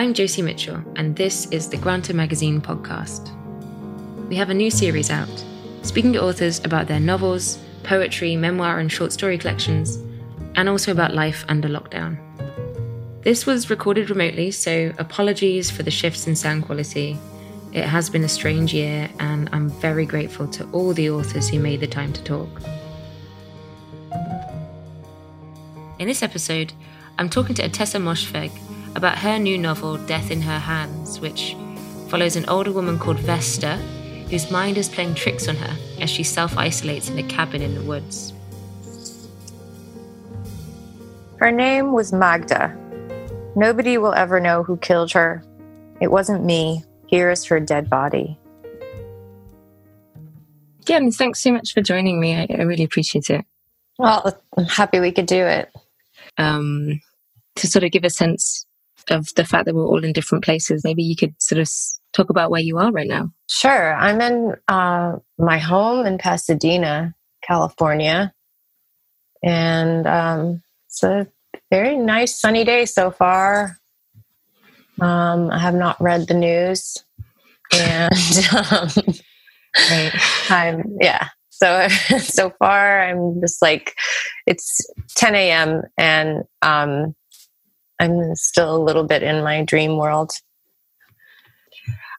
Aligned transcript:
I'm 0.00 0.14
Josie 0.14 0.40
Mitchell, 0.40 0.82
and 0.96 1.14
this 1.14 1.44
is 1.50 1.68
the 1.68 1.76
Granta 1.76 2.14
Magazine 2.14 2.62
podcast. 2.62 3.28
We 4.30 4.36
have 4.36 4.48
a 4.48 4.54
new 4.54 4.70
series 4.70 5.10
out, 5.10 5.44
speaking 5.82 6.14
to 6.14 6.22
authors 6.22 6.58
about 6.64 6.86
their 6.86 6.98
novels, 6.98 7.58
poetry, 7.82 8.34
memoir, 8.34 8.78
and 8.78 8.90
short 8.90 9.12
story 9.12 9.36
collections, 9.36 9.96
and 10.54 10.70
also 10.70 10.90
about 10.90 11.12
life 11.12 11.44
under 11.48 11.68
lockdown. 11.68 12.16
This 13.24 13.44
was 13.44 13.68
recorded 13.68 14.08
remotely, 14.08 14.50
so 14.52 14.90
apologies 14.96 15.70
for 15.70 15.82
the 15.82 15.90
shifts 15.90 16.26
in 16.26 16.34
sound 16.34 16.64
quality. 16.64 17.18
It 17.74 17.84
has 17.84 18.08
been 18.08 18.24
a 18.24 18.28
strange 18.30 18.72
year, 18.72 19.10
and 19.18 19.50
I'm 19.52 19.68
very 19.68 20.06
grateful 20.06 20.48
to 20.48 20.66
all 20.72 20.94
the 20.94 21.10
authors 21.10 21.50
who 21.50 21.58
made 21.58 21.80
the 21.80 21.86
time 21.86 22.14
to 22.14 22.24
talk. 22.24 22.48
In 25.98 26.08
this 26.08 26.22
episode, 26.22 26.72
I'm 27.18 27.28
talking 27.28 27.54
to 27.56 27.68
Ottessa 27.68 28.00
Moshfegh 28.00 28.69
about 28.96 29.18
her 29.18 29.38
new 29.38 29.56
novel, 29.56 29.96
Death 29.98 30.30
in 30.30 30.42
Her 30.42 30.58
Hands, 30.58 31.20
which 31.20 31.56
follows 32.08 32.36
an 32.36 32.48
older 32.48 32.72
woman 32.72 32.98
called 32.98 33.18
Vesta, 33.20 33.76
whose 34.28 34.50
mind 34.50 34.78
is 34.78 34.88
playing 34.88 35.14
tricks 35.14 35.48
on 35.48 35.56
her 35.56 35.76
as 36.00 36.10
she 36.10 36.22
self 36.22 36.56
isolates 36.56 37.08
in 37.08 37.18
a 37.18 37.22
cabin 37.22 37.62
in 37.62 37.74
the 37.74 37.82
woods. 37.82 38.32
Her 41.36 41.50
name 41.50 41.92
was 41.92 42.12
Magda. 42.12 42.76
Nobody 43.56 43.98
will 43.98 44.12
ever 44.12 44.40
know 44.40 44.62
who 44.62 44.76
killed 44.76 45.12
her. 45.12 45.42
It 46.00 46.10
wasn't 46.10 46.44
me. 46.44 46.84
Here 47.06 47.30
is 47.30 47.44
her 47.46 47.58
dead 47.58 47.88
body. 47.88 48.38
Yeah, 50.86 50.96
and 50.96 51.14
thanks 51.14 51.40
so 51.40 51.52
much 51.52 51.72
for 51.72 51.80
joining 51.80 52.20
me. 52.20 52.34
I, 52.34 52.46
I 52.50 52.62
really 52.62 52.84
appreciate 52.84 53.30
it. 53.30 53.44
Well, 53.98 54.40
I'm 54.56 54.64
happy 54.64 55.00
we 55.00 55.12
could 55.12 55.26
do 55.26 55.44
it 55.44 55.70
um, 56.38 57.00
to 57.56 57.66
sort 57.66 57.84
of 57.84 57.90
give 57.90 58.04
a 58.04 58.10
sense 58.10 58.66
of 59.10 59.28
the 59.36 59.44
fact 59.44 59.66
that 59.66 59.74
we're 59.74 59.86
all 59.86 60.04
in 60.04 60.12
different 60.12 60.44
places. 60.44 60.84
Maybe 60.84 61.02
you 61.02 61.16
could 61.16 61.34
sort 61.40 61.60
of 61.60 61.68
talk 62.12 62.30
about 62.30 62.50
where 62.50 62.60
you 62.60 62.78
are 62.78 62.90
right 62.90 63.08
now. 63.08 63.30
Sure. 63.48 63.94
I'm 63.94 64.20
in 64.20 64.54
uh, 64.68 65.16
my 65.38 65.58
home 65.58 66.06
in 66.06 66.18
Pasadena, 66.18 67.14
California. 67.42 68.32
And 69.42 70.06
um, 70.06 70.62
it's 70.88 71.02
a 71.02 71.26
very 71.70 71.96
nice 71.96 72.38
sunny 72.38 72.64
day 72.64 72.84
so 72.86 73.10
far. 73.10 73.78
Um, 75.00 75.50
I 75.50 75.58
have 75.58 75.74
not 75.74 76.00
read 76.00 76.28
the 76.28 76.34
news. 76.34 77.04
And 77.72 78.12
um. 78.70 79.14
I'm, 80.48 80.96
yeah, 81.00 81.28
so 81.50 81.88
so 82.18 82.50
far, 82.58 83.02
I'm 83.02 83.40
just 83.40 83.62
like 83.62 83.94
it's 84.46 84.80
10 85.16 85.34
a.m. 85.34 85.82
and 85.96 86.44
um, 86.62 87.14
I'm 88.00 88.34
still 88.34 88.74
a 88.74 88.82
little 88.82 89.04
bit 89.04 89.22
in 89.22 89.44
my 89.44 89.62
dream 89.62 89.98
world. 89.98 90.32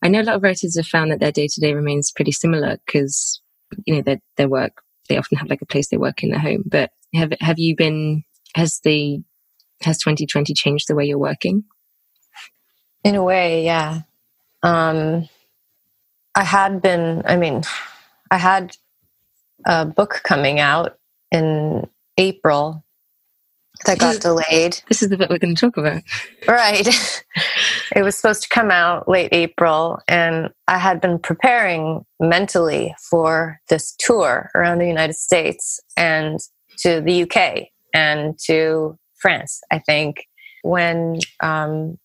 I 0.03 0.07
know 0.07 0.21
a 0.21 0.23
lot 0.23 0.35
of 0.35 0.43
writers 0.43 0.77
have 0.77 0.87
found 0.87 1.11
that 1.11 1.19
their 1.19 1.31
day 1.31 1.47
to 1.47 1.59
day 1.59 1.73
remains 1.73 2.11
pretty 2.11 2.31
similar 2.31 2.77
because 2.85 3.41
you 3.85 3.95
know 3.95 4.01
their 4.01 4.19
their 4.37 4.47
work 4.47 4.83
they 5.09 5.17
often 5.17 5.37
have 5.37 5.49
like 5.49 5.61
a 5.61 5.65
place 5.65 5.89
they 5.89 5.97
work 5.97 6.23
in 6.23 6.29
their 6.29 6.39
home. 6.39 6.63
But 6.65 6.91
have 7.13 7.33
have 7.41 7.59
you 7.59 7.75
been 7.75 8.23
has 8.55 8.79
the 8.83 9.21
has 9.81 9.97
2020 9.97 10.53
changed 10.53 10.87
the 10.87 10.95
way 10.95 11.05
you're 11.05 11.17
working? 11.17 11.63
In 13.03 13.15
a 13.15 13.23
way, 13.23 13.65
yeah. 13.65 14.01
Um, 14.61 15.27
I 16.35 16.43
had 16.43 16.81
been. 16.81 17.23
I 17.25 17.35
mean, 17.35 17.63
I 18.29 18.37
had 18.37 18.77
a 19.65 19.85
book 19.85 20.21
coming 20.23 20.59
out 20.59 20.97
in 21.31 21.89
April 22.17 22.83
that 23.85 23.99
got 23.99 24.21
delayed. 24.21 24.81
This 24.87 25.01
is 25.01 25.09
the 25.09 25.17
bit 25.17 25.29
we're 25.29 25.37
going 25.37 25.55
to 25.55 25.59
talk 25.59 25.77
about. 25.77 26.03
Right. 26.47 26.87
it 27.95 28.03
was 28.03 28.15
supposed 28.15 28.43
to 28.43 28.49
come 28.49 28.71
out 28.71 29.07
late 29.07 29.29
April, 29.31 29.99
and 30.07 30.49
I 30.67 30.77
had 30.77 31.01
been 31.01 31.19
preparing 31.19 32.05
mentally 32.19 32.95
for 33.09 33.59
this 33.69 33.95
tour 33.99 34.49
around 34.55 34.79
the 34.79 34.87
United 34.87 35.15
States 35.15 35.79
and 35.97 36.39
to 36.79 37.01
the 37.01 37.23
UK 37.23 37.67
and 37.93 38.37
to 38.45 38.97
France, 39.15 39.61
I 39.71 39.79
think, 39.79 40.27
when 40.63 41.19
um, 41.41 41.97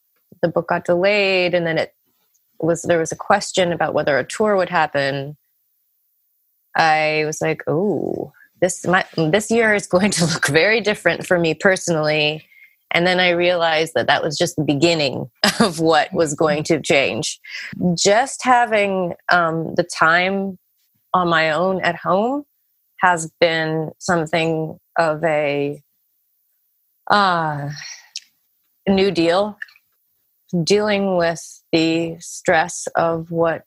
the 0.42 0.48
book 0.48 0.68
got 0.68 0.84
delayed, 0.84 1.54
and 1.54 1.66
then 1.66 1.78
it 1.78 1.94
was 2.58 2.82
there 2.82 2.98
was 2.98 3.12
a 3.12 3.16
question 3.16 3.72
about 3.72 3.94
whether 3.94 4.18
a 4.18 4.24
tour 4.24 4.56
would 4.56 4.70
happen 4.70 5.36
I 6.76 7.22
was 7.24 7.40
like, 7.40 7.62
oh, 7.66 8.32
this 8.60 8.86
my, 8.86 9.04
this 9.16 9.50
year 9.50 9.74
is 9.74 9.86
going 9.86 10.10
to 10.12 10.26
look 10.26 10.48
very 10.48 10.80
different 10.80 11.26
for 11.26 11.38
me 11.38 11.54
personally. 11.54 12.46
And 12.92 13.06
then 13.06 13.18
I 13.18 13.30
realized 13.30 13.92
that 13.94 14.06
that 14.06 14.22
was 14.22 14.38
just 14.38 14.56
the 14.56 14.64
beginning 14.64 15.28
of 15.60 15.80
what 15.80 16.12
was 16.12 16.34
going 16.34 16.62
to 16.64 16.80
change. 16.80 17.40
Just 17.96 18.44
having 18.44 19.14
um, 19.30 19.74
the 19.74 19.82
time 19.84 20.58
on 21.12 21.28
my 21.28 21.50
own 21.50 21.80
at 21.82 21.96
home 21.96 22.44
has 23.00 23.30
been 23.40 23.90
something 23.98 24.78
of 24.98 25.22
a 25.24 25.82
uh, 27.10 27.70
new 28.88 29.10
deal. 29.10 29.58
Dealing 30.62 31.16
with 31.16 31.62
the 31.72 32.16
stress 32.20 32.86
of 32.94 33.32
what 33.32 33.64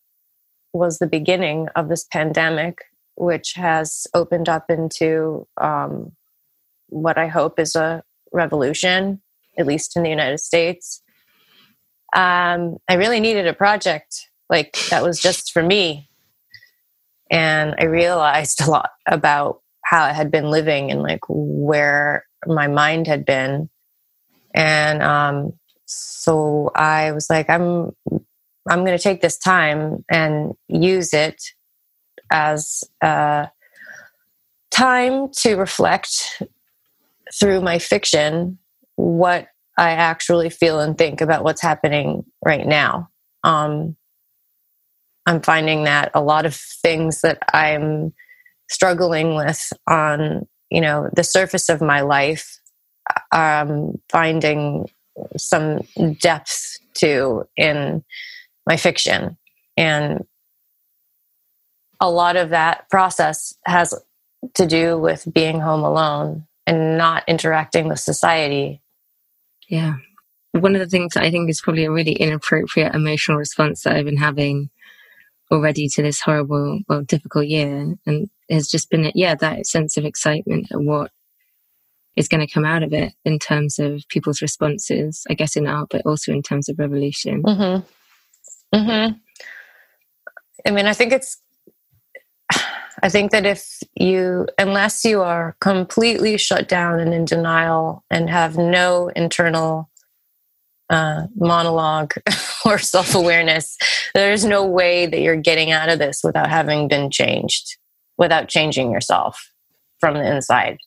was 0.71 0.99
the 0.99 1.07
beginning 1.07 1.67
of 1.75 1.89
this 1.89 2.05
pandemic 2.05 2.77
which 3.19 3.53
has 3.53 4.07
opened 4.13 4.47
up 4.47 4.69
into 4.69 5.45
um, 5.59 6.13
what 6.87 7.17
I 7.17 7.27
hope 7.27 7.59
is 7.59 7.75
a 7.75 8.01
revolution, 8.31 9.21
at 9.57 9.67
least 9.67 9.97
in 9.97 10.03
the 10.03 10.09
United 10.09 10.39
States. 10.39 11.03
Um, 12.15 12.77
I 12.89 12.95
really 12.95 13.19
needed 13.19 13.45
a 13.45 13.53
project 13.53 14.29
like 14.49 14.77
that 14.89 15.03
was 15.03 15.19
just 15.19 15.51
for 15.51 15.61
me. 15.61 16.09
And 17.29 17.75
I 17.77 17.85
realized 17.85 18.61
a 18.65 18.69
lot 18.69 18.91
about 19.05 19.61
how 19.83 20.03
I 20.03 20.13
had 20.13 20.31
been 20.31 20.49
living 20.49 20.89
and 20.89 21.01
like 21.01 21.21
where 21.27 22.25
my 22.47 22.67
mind 22.67 23.05
had 23.07 23.25
been. 23.25 23.69
And 24.55 25.03
um, 25.03 25.53
so 25.85 26.71
I 26.73 27.11
was 27.11 27.29
like, 27.29 27.49
I'm 27.49 27.91
I'm 28.69 28.85
going 28.85 28.97
to 28.97 29.03
take 29.03 29.21
this 29.21 29.37
time 29.37 30.05
and 30.09 30.53
use 30.67 31.13
it 31.13 31.41
as 32.31 32.83
a 33.01 33.49
time 34.71 35.29
to 35.31 35.55
reflect 35.55 36.41
through 37.39 37.61
my 37.61 37.79
fiction 37.79 38.57
what 38.95 39.47
I 39.77 39.91
actually 39.91 40.49
feel 40.49 40.79
and 40.79 40.97
think 40.97 41.21
about 41.21 41.43
what's 41.43 41.61
happening 41.61 42.25
right 42.43 42.65
now. 42.65 43.09
Um, 43.43 43.95
I'm 45.25 45.41
finding 45.41 45.83
that 45.83 46.11
a 46.13 46.21
lot 46.21 46.45
of 46.45 46.55
things 46.55 47.21
that 47.21 47.39
I'm 47.53 48.13
struggling 48.69 49.35
with 49.35 49.71
on, 49.87 50.47
you 50.69 50.81
know, 50.81 51.09
the 51.15 51.23
surface 51.23 51.69
of 51.69 51.81
my 51.81 52.01
life, 52.01 52.59
I'm 53.31 54.01
finding 54.09 54.89
some 55.37 55.81
depth 56.19 56.77
to 56.95 57.47
in 57.55 58.03
my 58.65 58.77
fiction. 58.77 59.37
And 59.77 60.25
a 61.99 62.09
lot 62.09 62.35
of 62.35 62.49
that 62.49 62.89
process 62.89 63.53
has 63.65 63.93
to 64.53 64.65
do 64.65 64.97
with 64.97 65.27
being 65.33 65.59
home 65.59 65.83
alone 65.83 66.47
and 66.65 66.97
not 66.97 67.23
interacting 67.27 67.87
with 67.87 67.99
society. 67.99 68.81
Yeah. 69.67 69.95
One 70.53 70.75
of 70.75 70.79
the 70.79 70.87
things 70.87 71.15
I 71.15 71.29
think 71.29 71.49
is 71.49 71.61
probably 71.61 71.85
a 71.85 71.91
really 71.91 72.13
inappropriate 72.13 72.95
emotional 72.95 73.37
response 73.37 73.83
that 73.83 73.95
I've 73.95 74.05
been 74.05 74.17
having 74.17 74.69
already 75.51 75.87
to 75.89 76.01
this 76.01 76.21
horrible, 76.21 76.79
well, 76.87 77.01
difficult 77.01 77.47
year. 77.47 77.95
And 78.05 78.29
has 78.49 78.67
just 78.67 78.89
been, 78.89 79.11
yeah, 79.13 79.35
that 79.35 79.67
sense 79.67 79.97
of 79.97 80.05
excitement 80.05 80.71
at 80.71 80.81
what 80.81 81.11
is 82.15 82.27
going 82.27 82.45
to 82.45 82.51
come 82.51 82.65
out 82.65 82.83
of 82.83 82.93
it 82.93 83.13
in 83.25 83.39
terms 83.39 83.79
of 83.79 84.03
people's 84.09 84.41
responses, 84.41 85.23
I 85.29 85.35
guess 85.35 85.55
in 85.55 85.67
art, 85.67 85.89
but 85.89 86.05
also 86.05 86.31
in 86.31 86.41
terms 86.41 86.67
of 86.67 86.79
revolution. 86.79 87.43
Mm-hmm. 87.43 88.77
Mm-hmm. 88.77 89.13
I 90.65 90.71
mean, 90.71 90.85
I 90.85 90.93
think 90.93 91.13
it's 91.13 91.37
I 93.01 93.09
think 93.09 93.31
that 93.31 93.45
if 93.45 93.81
you, 93.95 94.47
unless 94.57 95.05
you 95.05 95.21
are 95.21 95.55
completely 95.61 96.37
shut 96.37 96.67
down 96.67 96.99
and 96.99 97.13
in 97.13 97.25
denial 97.25 98.03
and 98.09 98.29
have 98.29 98.57
no 98.57 99.09
internal 99.15 99.89
uh, 100.89 101.23
monologue 101.35 102.13
or 102.65 102.77
self 102.77 103.15
awareness, 103.15 103.77
there's 104.13 104.43
no 104.43 104.65
way 104.65 105.05
that 105.05 105.21
you're 105.21 105.35
getting 105.35 105.71
out 105.71 105.89
of 105.89 105.99
this 105.99 106.21
without 106.23 106.49
having 106.49 106.87
been 106.87 107.09
changed, 107.11 107.77
without 108.17 108.47
changing 108.47 108.91
yourself 108.91 109.51
from 109.99 110.15
the 110.15 110.35
inside. 110.35 110.77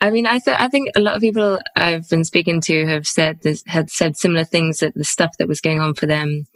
I 0.00 0.10
mean, 0.10 0.26
I, 0.26 0.38
th- 0.38 0.56
I 0.58 0.68
think 0.68 0.90
a 0.96 1.00
lot 1.00 1.14
of 1.14 1.22
people 1.22 1.58
I've 1.76 2.08
been 2.08 2.24
speaking 2.24 2.60
to 2.62 2.86
have 2.86 3.06
said 3.06 3.40
this, 3.42 3.62
had 3.66 3.90
said 3.90 4.16
similar 4.16 4.44
things 4.44 4.80
that 4.80 4.94
the 4.94 5.04
stuff 5.04 5.36
that 5.38 5.48
was 5.48 5.60
going 5.60 5.80
on 5.80 5.94
for 5.94 6.06
them 6.06 6.46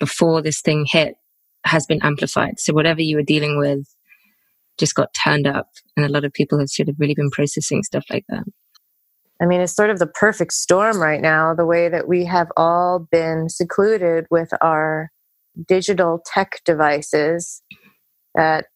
before 0.00 0.42
this 0.42 0.60
thing 0.60 0.86
hit 0.88 1.16
has 1.64 1.86
been 1.86 2.02
amplified. 2.02 2.58
So 2.58 2.72
whatever 2.72 3.02
you 3.02 3.16
were 3.16 3.22
dealing 3.22 3.58
with 3.58 3.86
just 4.78 4.94
got 4.94 5.14
turned 5.14 5.46
up. 5.46 5.68
And 5.96 6.06
a 6.06 6.08
lot 6.08 6.24
of 6.24 6.32
people 6.32 6.58
have 6.58 6.68
sort 6.68 6.88
of 6.88 6.96
really 6.98 7.14
been 7.14 7.30
processing 7.30 7.82
stuff 7.82 8.04
like 8.10 8.24
that. 8.28 8.44
I 9.40 9.46
mean, 9.46 9.60
it's 9.60 9.74
sort 9.74 9.90
of 9.90 9.98
the 9.98 10.06
perfect 10.06 10.52
storm 10.52 11.00
right 11.00 11.20
now, 11.20 11.54
the 11.54 11.66
way 11.66 11.88
that 11.88 12.08
we 12.08 12.24
have 12.24 12.48
all 12.56 13.06
been 13.10 13.48
secluded 13.48 14.26
with 14.30 14.50
our 14.60 15.10
digital 15.66 16.20
tech 16.26 16.60
devices 16.64 17.62
that, 18.34 18.66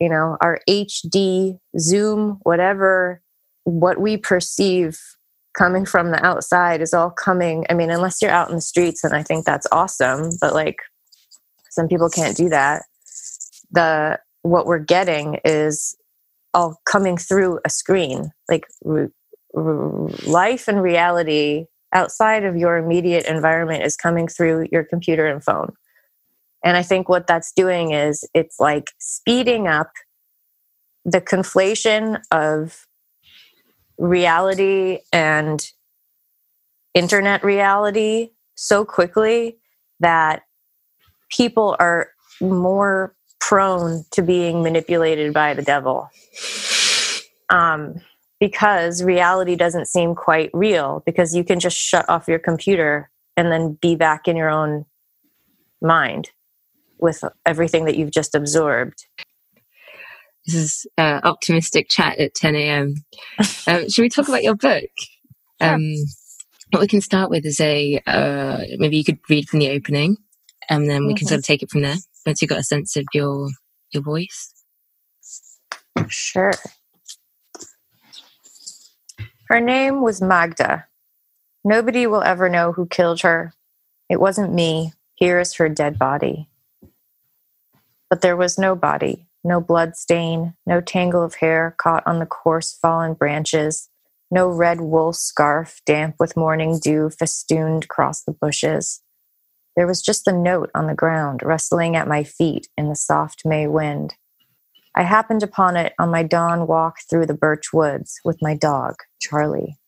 you 0.00 0.08
know, 0.08 0.36
our 0.40 0.60
HD, 0.68 1.58
Zoom, 1.78 2.38
whatever, 2.42 3.22
what 3.64 4.00
we 4.00 4.16
perceive 4.16 4.98
coming 5.56 5.84
from 5.84 6.10
the 6.10 6.24
outside 6.24 6.80
is 6.80 6.94
all 6.94 7.10
coming. 7.10 7.64
I 7.70 7.74
mean, 7.74 7.90
unless 7.90 8.20
you're 8.22 8.30
out 8.30 8.48
in 8.48 8.56
the 8.56 8.60
streets, 8.60 9.04
and 9.04 9.14
I 9.14 9.22
think 9.22 9.44
that's 9.44 9.66
awesome, 9.70 10.30
but 10.40 10.54
like 10.54 10.76
some 11.70 11.88
people 11.88 12.08
can't 12.08 12.36
do 12.36 12.48
that. 12.48 12.84
The 13.70 14.18
what 14.42 14.66
we're 14.66 14.78
getting 14.78 15.38
is 15.44 15.96
all 16.54 16.80
coming 16.84 17.16
through 17.16 17.60
a 17.64 17.70
screen. 17.70 18.30
Like 18.48 18.66
r- 18.86 19.10
r- 19.56 20.08
life 20.26 20.68
and 20.68 20.82
reality 20.82 21.66
outside 21.92 22.44
of 22.44 22.56
your 22.56 22.76
immediate 22.76 23.26
environment 23.26 23.84
is 23.84 23.96
coming 23.96 24.28
through 24.28 24.68
your 24.70 24.84
computer 24.84 25.26
and 25.26 25.42
phone. 25.42 25.72
And 26.64 26.76
I 26.76 26.82
think 26.82 27.08
what 27.08 27.26
that's 27.26 27.52
doing 27.52 27.92
is 27.92 28.24
it's 28.34 28.58
like 28.58 28.90
speeding 28.98 29.68
up 29.68 29.90
the 31.04 31.20
conflation 31.20 32.20
of 32.30 32.86
reality 33.96 34.98
and 35.12 35.64
internet 36.94 37.44
reality 37.44 38.30
so 38.54 38.84
quickly 38.84 39.58
that 40.00 40.42
people 41.30 41.76
are 41.78 42.08
more 42.40 43.14
prone 43.48 44.04
to 44.10 44.20
being 44.20 44.62
manipulated 44.62 45.32
by 45.32 45.54
the 45.54 45.62
devil. 45.62 46.10
Um, 47.48 47.94
because 48.40 49.02
reality 49.02 49.56
doesn't 49.56 49.86
seem 49.86 50.14
quite 50.14 50.50
real 50.52 51.02
because 51.06 51.34
you 51.34 51.42
can 51.44 51.58
just 51.58 51.76
shut 51.76 52.06
off 52.10 52.28
your 52.28 52.38
computer 52.38 53.10
and 53.38 53.50
then 53.50 53.78
be 53.80 53.96
back 53.96 54.28
in 54.28 54.36
your 54.36 54.50
own 54.50 54.84
mind 55.80 56.30
with 56.98 57.24
everything 57.46 57.86
that 57.86 57.96
you've 57.96 58.10
just 58.10 58.34
absorbed. 58.34 59.06
This 60.44 60.54
is 60.54 60.86
uh, 60.98 61.20
optimistic 61.24 61.88
chat 61.88 62.18
at 62.18 62.34
10 62.34 62.54
a.m. 62.54 62.94
Um, 63.66 63.88
should 63.88 64.02
we 64.02 64.08
talk 64.08 64.28
about 64.28 64.42
your 64.42 64.54
book? 64.54 64.90
Sure. 65.60 65.74
Um, 65.74 65.94
what 66.70 66.80
we 66.80 66.86
can 66.86 67.00
start 67.00 67.28
with 67.30 67.44
is 67.46 67.60
a 67.60 68.00
uh, 68.06 68.60
maybe 68.78 68.96
you 68.98 69.04
could 69.04 69.18
read 69.28 69.48
from 69.48 69.58
the 69.58 69.70
opening, 69.70 70.16
and 70.70 70.88
then 70.88 71.06
we 71.06 71.14
can 71.14 71.26
Mhm. 71.26 71.28
sort 71.28 71.38
of 71.40 71.44
take 71.44 71.62
it 71.62 71.70
from 71.70 71.82
there 71.82 71.96
once 72.28 72.42
you've 72.42 72.50
got 72.50 72.58
a 72.58 72.64
sense 72.64 72.94
of 72.96 73.06
your 73.14 73.48
your 73.90 74.02
voice. 74.02 74.52
Sure. 76.08 76.52
Her 79.48 79.60
name 79.60 80.02
was 80.02 80.20
Magda. 80.20 80.86
Nobody 81.64 82.06
will 82.06 82.22
ever 82.22 82.50
know 82.50 82.72
who 82.72 82.86
killed 82.86 83.22
her. 83.22 83.54
It 84.10 84.20
wasn't 84.20 84.52
me. 84.52 84.92
Here 85.14 85.40
is 85.40 85.54
her 85.54 85.70
dead 85.70 85.98
body. 85.98 86.48
But 88.10 88.20
there 88.20 88.36
was 88.36 88.58
no 88.58 88.76
body, 88.76 89.26
no 89.42 89.60
blood 89.60 89.96
stain, 89.96 90.54
no 90.66 90.82
tangle 90.82 91.22
of 91.22 91.36
hair 91.36 91.74
caught 91.78 92.06
on 92.06 92.18
the 92.18 92.26
coarse 92.26 92.74
fallen 92.74 93.14
branches, 93.14 93.88
no 94.30 94.48
red 94.48 94.82
wool 94.82 95.14
scarf 95.14 95.80
damp 95.86 96.16
with 96.20 96.36
morning 96.36 96.78
dew 96.78 97.08
festooned 97.08 97.84
across 97.84 98.22
the 98.22 98.32
bushes. 98.32 99.02
There 99.78 99.86
was 99.86 100.02
just 100.02 100.24
the 100.24 100.32
note 100.32 100.72
on 100.74 100.88
the 100.88 100.94
ground, 100.94 101.40
rustling 101.44 101.94
at 101.94 102.08
my 102.08 102.24
feet 102.24 102.66
in 102.76 102.88
the 102.88 102.96
soft 102.96 103.42
May 103.44 103.68
wind. 103.68 104.16
I 104.96 105.04
happened 105.04 105.44
upon 105.44 105.76
it 105.76 105.92
on 106.00 106.10
my 106.10 106.24
dawn 106.24 106.66
walk 106.66 106.96
through 107.08 107.26
the 107.26 107.34
birch 107.34 107.72
woods 107.72 108.18
with 108.24 108.42
my 108.42 108.56
dog, 108.56 108.96
Charlie. 109.20 109.78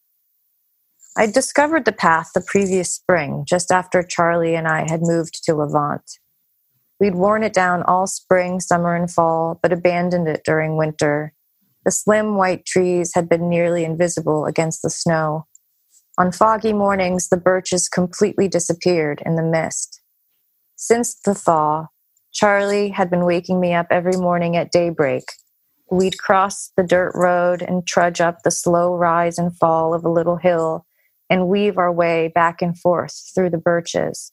I 1.17 1.27
discovered 1.27 1.87
the 1.87 1.93
path 1.93 2.31
the 2.33 2.41
previous 2.41 2.95
spring, 2.95 3.45
just 3.49 3.73
after 3.73 4.05
Charlie 4.05 4.55
and 4.55 4.69
I 4.69 4.89
had 4.89 5.03
moved 5.03 5.43
to 5.47 5.57
Levant. 5.57 6.09
We'd 7.01 7.17
worn 7.17 7.43
it 7.43 7.53
down 7.53 7.83
all 7.83 8.07
spring, 8.07 8.61
summer, 8.61 8.95
and 8.95 9.11
fall, 9.11 9.59
but 9.61 9.73
abandoned 9.73 10.29
it 10.29 10.43
during 10.45 10.77
winter. 10.77 11.35
The 11.85 11.91
slim 11.91 12.37
white 12.37 12.65
trees 12.65 13.11
had 13.17 13.29
been 13.29 13.49
nearly 13.49 13.85
invisible 13.85 14.47
against 14.47 14.83
the 14.83 14.91
snow. 14.91 15.49
On 16.21 16.31
foggy 16.31 16.75
mornings, 16.75 17.31
the 17.31 17.39
birches 17.39 17.89
completely 17.89 18.47
disappeared 18.47 19.23
in 19.25 19.37
the 19.37 19.43
mist. 19.43 20.03
Since 20.77 21.19
the 21.19 21.35
thaw, 21.35 21.87
Charlie 22.31 22.91
had 22.91 23.09
been 23.09 23.25
waking 23.25 23.59
me 23.59 23.73
up 23.73 23.87
every 23.91 24.19
morning 24.19 24.55
at 24.55 24.71
daybreak. 24.71 25.25
We'd 25.91 26.19
cross 26.19 26.73
the 26.77 26.83
dirt 26.83 27.13
road 27.15 27.63
and 27.63 27.87
trudge 27.87 28.21
up 28.21 28.43
the 28.45 28.51
slow 28.51 28.95
rise 28.95 29.39
and 29.39 29.57
fall 29.57 29.95
of 29.95 30.05
a 30.05 30.11
little 30.11 30.37
hill 30.37 30.85
and 31.31 31.49
weave 31.49 31.79
our 31.79 31.91
way 31.91 32.29
back 32.29 32.61
and 32.61 32.79
forth 32.79 33.19
through 33.35 33.49
the 33.49 33.57
birches. 33.57 34.31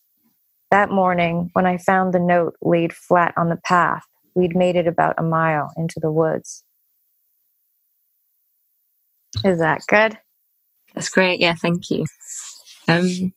That 0.72 0.92
morning, 0.92 1.52
when 1.54 1.66
I 1.66 1.78
found 1.78 2.14
the 2.14 2.20
note 2.20 2.56
laid 2.62 2.92
flat 2.92 3.34
on 3.38 3.48
the 3.48 3.62
path, 3.64 4.04
we'd 4.36 4.58
made 4.58 4.76
it 4.76 4.88
about 4.88 5.16
a 5.18 5.24
mile 5.24 5.72
into 5.78 6.02
the 6.02 6.12
woods. 6.12 6.66
Is 9.46 9.60
that 9.60 9.84
good? 9.88 10.18
That's 10.98 11.10
great. 11.10 11.40
Yeah, 11.40 11.54
thank 11.54 11.92
you. 11.92 12.06
Um, 12.88 13.32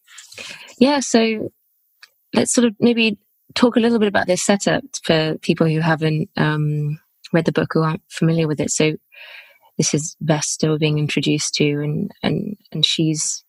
yeah, 0.79 1.01
so 1.01 1.51
let's 2.33 2.55
sort 2.55 2.67
of 2.67 2.75
maybe 2.81 3.19
talk 3.55 3.77
a 3.77 3.81
little 3.81 3.99
bit 3.99 4.09
about 4.09 4.27
this 4.27 4.43
setup 4.43 4.83
for 5.05 5.37
people 5.43 5.67
who 5.67 5.81
haven't 5.81 6.31
um, 6.39 6.99
read 7.35 7.45
the 7.45 7.53
book 7.53 7.77
or 7.77 7.85
aren't 7.85 8.03
familiar 8.09 8.49
with 8.49 8.61
it. 8.61 8.71
So 8.71 8.95
this 9.77 9.93
is 9.93 10.17
Vesta 10.23 10.79
being 10.79 10.99
introduced 10.99 11.53
to, 11.57 11.67
and 11.83 12.11
and 12.23 12.57
and 12.73 12.87
she's 12.87 13.45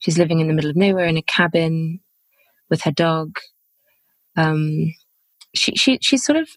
she's 0.00 0.18
living 0.18 0.40
in 0.40 0.48
the 0.48 0.52
middle 0.52 0.68
of 0.68 0.76
nowhere 0.76 1.06
in 1.06 1.16
a 1.16 1.22
cabin 1.22 2.00
with 2.68 2.82
her 2.82 2.92
dog. 2.92 3.38
Um, 4.36 4.92
she 5.54 5.74
she 5.74 5.98
she's 6.02 6.22
sort 6.22 6.36
of 6.36 6.50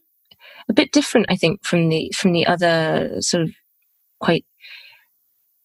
a 0.68 0.74
bit 0.74 0.92
different, 0.92 1.28
I 1.30 1.38
think, 1.38 1.64
from 1.64 1.88
the 1.88 2.12
from 2.18 2.34
the 2.34 2.48
other 2.48 3.22
sort 3.22 3.44
of 3.44 3.52
quite 4.20 4.44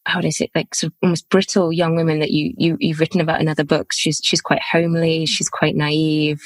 how 0.07 0.19
would 0.19 0.27
I 0.27 0.31
say 0.31 0.49
like 0.55 0.75
sort 0.75 0.93
of 0.93 0.97
almost 1.03 1.29
brittle 1.29 1.73
young 1.73 1.97
women 1.97 2.21
that 2.21 2.31
you, 2.31 2.55
you 2.57 2.77
you've 2.79 3.01
written 3.01 3.21
about 3.21 3.41
in 3.41 3.49
other 3.49 3.65
books. 3.65 3.99
She's 3.99 4.21
she's 4.23 4.41
quite 4.41 4.63
homely. 4.63 5.27
She's 5.27 5.49
quite 5.49 5.75
naive. 5.75 6.41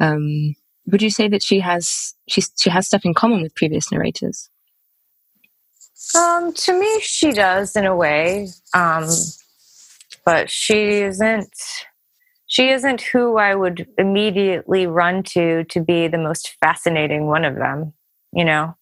Um, 0.00 0.56
would 0.86 1.02
you 1.02 1.10
say 1.10 1.28
that 1.28 1.42
she 1.42 1.60
has 1.60 2.14
she's 2.26 2.50
she 2.58 2.70
has 2.70 2.86
stuff 2.86 3.04
in 3.04 3.12
common 3.12 3.42
with 3.42 3.54
previous 3.54 3.92
narrators? 3.92 4.48
Um, 6.16 6.54
to 6.54 6.80
me, 6.80 7.00
she 7.00 7.32
does 7.32 7.76
in 7.76 7.84
a 7.84 7.94
way, 7.94 8.48
um, 8.74 9.06
but 10.24 10.50
she 10.50 11.02
isn't. 11.02 11.54
She 12.46 12.70
isn't 12.70 13.02
who 13.02 13.36
I 13.36 13.54
would 13.54 13.86
immediately 13.98 14.86
run 14.86 15.22
to 15.34 15.64
to 15.64 15.80
be 15.80 16.08
the 16.08 16.18
most 16.18 16.56
fascinating 16.60 17.26
one 17.26 17.44
of 17.44 17.56
them. 17.56 17.92
You 18.32 18.46
know, 18.46 18.74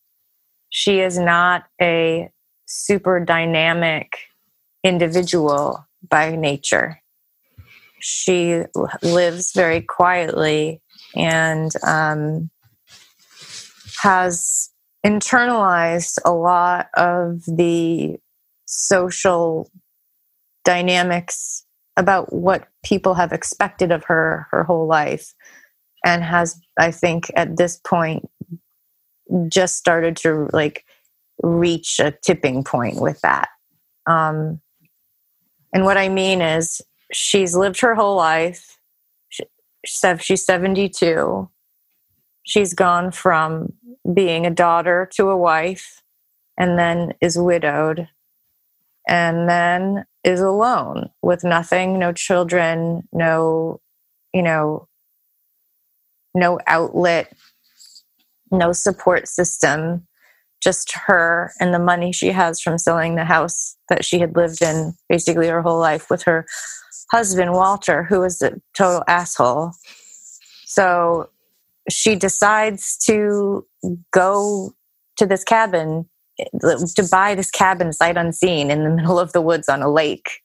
she 0.70 1.00
is 1.00 1.18
not 1.18 1.64
a 1.82 2.30
super 2.68 3.18
dynamic 3.18 4.18
individual 4.84 5.87
by 6.08 6.37
nature. 6.37 7.00
She 8.00 8.62
lives 9.02 9.52
very 9.52 9.80
quietly 9.80 10.80
and 11.16 11.72
um, 11.84 12.50
has 14.00 14.70
internalized 15.04 16.18
a 16.25 16.32
lot 16.32 16.88
of 16.94 17.42
the 17.46 18.16
social 18.66 19.70
dynamics 20.64 21.64
about 21.96 22.32
what 22.32 22.68
people 22.84 23.14
have 23.14 23.32
expected 23.32 23.90
of 23.90 24.04
her 24.04 24.46
her 24.50 24.62
whole 24.64 24.87
life 24.87 25.34
and 26.04 26.22
has 26.22 26.60
i 26.78 26.90
think 26.90 27.30
at 27.34 27.56
this 27.56 27.80
point 27.84 28.28
just 29.48 29.76
started 29.76 30.16
to 30.16 30.48
like 30.52 30.84
reach 31.42 32.00
a 32.00 32.12
tipping 32.23 32.64
point 32.64 33.00
with 33.00 33.21
that. 33.21 33.49
Um, 34.07 34.61
and 35.73 35.85
what 35.85 35.99
i 35.99 36.09
mean 36.09 36.40
is 36.40 36.80
she's 37.12 37.54
lived 37.54 37.80
her 37.80 37.95
whole 37.95 38.16
life. 38.16 38.78
She, 39.28 39.45
she's 39.85 40.45
72 40.45 41.49
she's 42.49 42.73
gone 42.73 43.12
from 43.12 43.75
being 44.14 44.47
a 44.47 44.50
daughter 44.50 45.09
to 45.12 45.28
a 45.28 45.37
wife 45.37 46.02
and 46.59 46.78
then 46.78 47.12
is 47.21 47.38
widowed 47.38 48.09
and 49.07 49.49
then 49.49 50.07
is 50.25 50.40
alone 50.40 51.11
with 51.21 51.45
nothing 51.45 51.99
no 51.99 52.11
children 52.11 53.07
no 53.12 53.80
you 54.33 54.42
know 54.42 54.88
no 56.35 56.59
outlet 56.66 57.30
no 58.50 58.73
support 58.73 59.28
system 59.28 60.07
just 60.62 60.92
her 60.92 61.52
and 61.60 61.72
the 61.72 61.78
money 61.78 62.12
she 62.12 62.28
has 62.28 62.60
from 62.60 62.78
selling 62.78 63.14
the 63.14 63.24
house 63.24 63.76
that 63.88 64.04
she 64.04 64.18
had 64.18 64.36
lived 64.36 64.62
in 64.62 64.94
basically 65.08 65.48
her 65.48 65.62
whole 65.62 65.78
life 65.78 66.10
with 66.10 66.22
her 66.22 66.46
husband 67.12 67.52
walter 67.52 68.02
who 68.04 68.20
was 68.20 68.42
a 68.42 68.52
total 68.76 69.02
asshole 69.08 69.72
so 70.64 71.30
she 71.90 72.16
decides 72.16 72.98
to 72.98 73.66
go 74.12 74.72
to 75.16 75.26
this 75.26 75.44
cabin 75.44 76.08
to 76.52 77.08
buy 77.10 77.34
this 77.34 77.50
cabin 77.50 77.92
sight 77.92 78.16
unseen 78.16 78.70
in 78.70 78.84
the 78.84 78.90
middle 78.96 79.18
of 79.18 79.32
the 79.32 79.40
woods 79.40 79.68
on 79.68 79.82
a 79.82 79.90
lake 79.90 80.40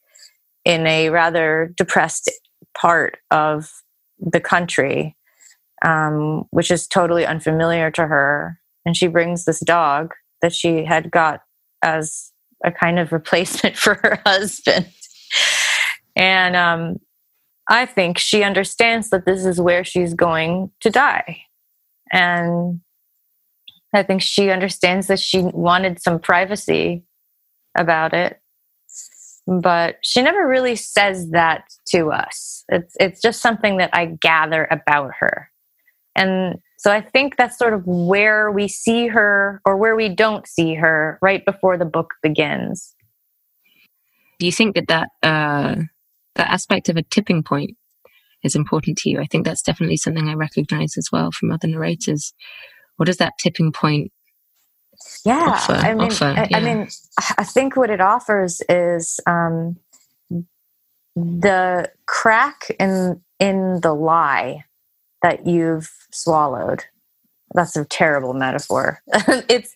in 0.65 0.87
a 0.87 1.09
rather 1.09 1.73
depressed 1.77 2.31
part 2.77 3.17
of 3.31 3.69
the 4.19 4.39
country, 4.39 5.15
um, 5.85 6.45
which 6.51 6.71
is 6.71 6.87
totally 6.87 7.25
unfamiliar 7.25 7.91
to 7.91 8.07
her. 8.07 8.59
And 8.85 8.95
she 8.95 9.07
brings 9.07 9.45
this 9.45 9.59
dog 9.59 10.13
that 10.41 10.53
she 10.53 10.85
had 10.85 11.09
got 11.09 11.41
as 11.83 12.31
a 12.63 12.71
kind 12.71 12.99
of 12.99 13.11
replacement 13.11 13.77
for 13.77 13.95
her 13.95 14.21
husband. 14.25 14.89
And 16.15 16.55
um, 16.55 16.97
I 17.69 17.85
think 17.85 18.17
she 18.17 18.43
understands 18.43 19.09
that 19.09 19.25
this 19.25 19.45
is 19.45 19.59
where 19.59 19.83
she's 19.83 20.13
going 20.13 20.71
to 20.81 20.89
die. 20.89 21.43
And 22.11 22.81
I 23.93 24.03
think 24.03 24.21
she 24.21 24.49
understands 24.49 25.07
that 25.07 25.19
she 25.19 25.41
wanted 25.41 26.01
some 26.01 26.19
privacy 26.19 27.03
about 27.77 28.13
it. 28.13 28.39
But 29.45 29.97
she 30.01 30.21
never 30.21 30.47
really 30.47 30.75
says 30.75 31.31
that 31.31 31.65
to 31.87 32.11
us. 32.11 32.63
It's 32.69 32.95
it's 32.97 33.21
just 33.21 33.41
something 33.41 33.77
that 33.77 33.89
I 33.91 34.05
gather 34.05 34.67
about 34.71 35.11
her. 35.19 35.49
And 36.15 36.59
so 36.83 36.91
I 36.91 36.99
think 36.99 37.37
that's 37.37 37.57
sort 37.57 37.73
of 37.73 37.87
where 37.87 38.51
we 38.51 38.67
see 38.67 39.07
her 39.07 39.61
or 39.63 39.77
where 39.77 39.95
we 39.95 40.09
don't 40.09 40.45
see 40.45 40.73
her 40.73 41.17
right 41.21 41.43
before 41.45 41.77
the 41.77 41.85
book 41.85 42.15
begins. 42.21 42.93
Do 44.37 44.45
you 44.45 44.51
think 44.51 44.75
that 44.75 44.89
that, 44.89 45.07
uh, 45.23 45.75
that 46.35 46.49
aspect 46.49 46.89
of 46.89 46.97
a 46.97 47.03
tipping 47.03 47.41
point 47.41 47.77
is 48.43 48.53
important 48.53 48.97
to 48.97 49.09
you? 49.09 49.21
I 49.21 49.27
think 49.27 49.45
that's 49.45 49.61
definitely 49.61 49.95
something 49.95 50.27
I 50.27 50.33
recognize 50.33 50.97
as 50.97 51.07
well 51.09 51.31
from 51.31 51.51
other 51.53 51.69
narrators. 51.69 52.33
What 52.97 53.05
does 53.05 53.17
that 53.17 53.37
tipping 53.39 53.71
point 53.71 54.11
yeah, 55.23 55.53
offer? 55.55 55.71
I 55.71 55.93
mean, 55.93 56.11
offer? 56.11 56.25
I, 56.25 56.47
yeah. 56.51 56.57
I, 56.57 56.59
mean, 56.59 56.87
I 57.37 57.45
think 57.45 57.77
what 57.77 57.91
it 57.91 58.01
offers 58.01 58.61
is 58.67 59.21
um, 59.25 59.77
the 61.15 61.89
crack 62.07 62.69
in 62.77 63.21
in 63.39 63.79
the 63.79 63.93
lie 63.93 64.65
that 65.23 65.47
you've 65.47 65.89
swallowed. 66.11 66.83
That's 67.55 67.75
a 67.75 67.85
terrible 67.85 68.33
metaphor. 68.33 69.01
it's. 69.49 69.73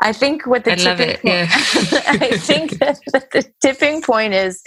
I 0.00 0.12
think 0.12 0.46
what 0.46 0.64
the 0.64 0.72
I 0.72 0.76
tipping 0.76 1.08
it. 1.10 1.20
Yeah. 1.24 1.46
I 1.50 2.38
think 2.38 2.78
that 2.78 3.00
the 3.32 3.52
tipping 3.60 4.00
point 4.00 4.32
is 4.32 4.62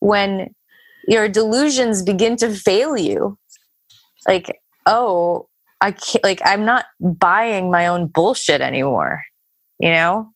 when 0.00 0.52
your 1.06 1.28
delusions 1.28 2.02
begin 2.02 2.36
to 2.38 2.50
fail 2.50 2.96
you. 2.96 3.38
Like, 4.26 4.60
oh, 4.86 5.48
I 5.80 5.92
can't. 5.92 6.24
Like, 6.24 6.40
I'm 6.44 6.64
not 6.64 6.86
buying 7.00 7.70
my 7.70 7.86
own 7.86 8.08
bullshit 8.08 8.60
anymore. 8.60 9.22
You 9.78 9.90
know, 9.90 10.32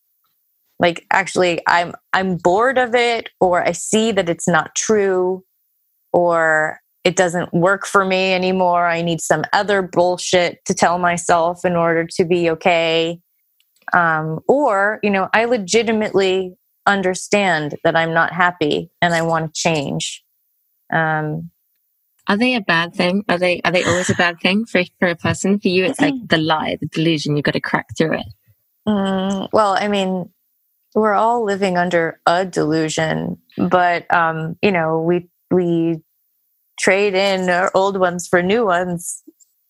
like 0.78 1.04
actually, 1.12 1.60
I'm 1.66 1.94
I'm 2.12 2.36
bored 2.36 2.78
of 2.78 2.94
it, 2.94 3.30
or 3.40 3.66
I 3.66 3.72
see 3.72 4.12
that 4.12 4.28
it's 4.28 4.48
not 4.48 4.74
true, 4.74 5.44
or 6.12 6.80
it 7.06 7.14
doesn't 7.14 7.54
work 7.54 7.86
for 7.86 8.04
me 8.04 8.32
anymore. 8.32 8.84
I 8.84 9.00
need 9.00 9.20
some 9.20 9.44
other 9.52 9.80
bullshit 9.80 10.64
to 10.64 10.74
tell 10.74 10.98
myself 10.98 11.64
in 11.64 11.76
order 11.76 12.04
to 12.16 12.24
be 12.24 12.50
okay. 12.50 13.20
Um, 13.92 14.40
or, 14.48 14.98
you 15.04 15.10
know, 15.10 15.28
I 15.32 15.44
legitimately 15.44 16.56
understand 16.84 17.76
that 17.84 17.94
I'm 17.94 18.12
not 18.12 18.32
happy 18.32 18.90
and 19.00 19.14
I 19.14 19.22
want 19.22 19.54
to 19.54 19.60
change. 19.60 20.24
Um, 20.92 21.52
Are 22.26 22.36
they 22.36 22.56
a 22.56 22.60
bad 22.60 22.92
thing? 22.92 23.22
Are 23.28 23.38
they 23.38 23.60
are 23.64 23.70
they 23.70 23.84
always 23.84 24.10
a 24.10 24.14
bad 24.14 24.40
thing 24.42 24.66
for 24.66 24.82
for 24.98 25.06
a 25.06 25.14
person? 25.14 25.60
For 25.60 25.68
you, 25.68 25.84
it's 25.84 26.00
like 26.00 26.14
the 26.26 26.38
lie, 26.38 26.76
the 26.80 26.88
delusion. 26.88 27.36
You've 27.36 27.44
got 27.44 27.52
to 27.52 27.60
crack 27.60 27.86
through 27.96 28.14
it. 28.14 28.26
mm, 28.88 29.48
well, 29.52 29.76
I 29.78 29.86
mean, 29.86 30.28
we're 30.96 31.14
all 31.14 31.44
living 31.44 31.78
under 31.78 32.20
a 32.26 32.44
delusion, 32.44 33.38
but 33.56 34.12
um, 34.12 34.56
you 34.60 34.72
know, 34.72 35.00
we 35.02 35.28
we 35.52 36.02
trade 36.86 37.14
in 37.14 37.50
our 37.50 37.68
old 37.74 37.98
ones 37.98 38.28
for 38.28 38.40
new 38.40 38.64
ones. 38.64 39.24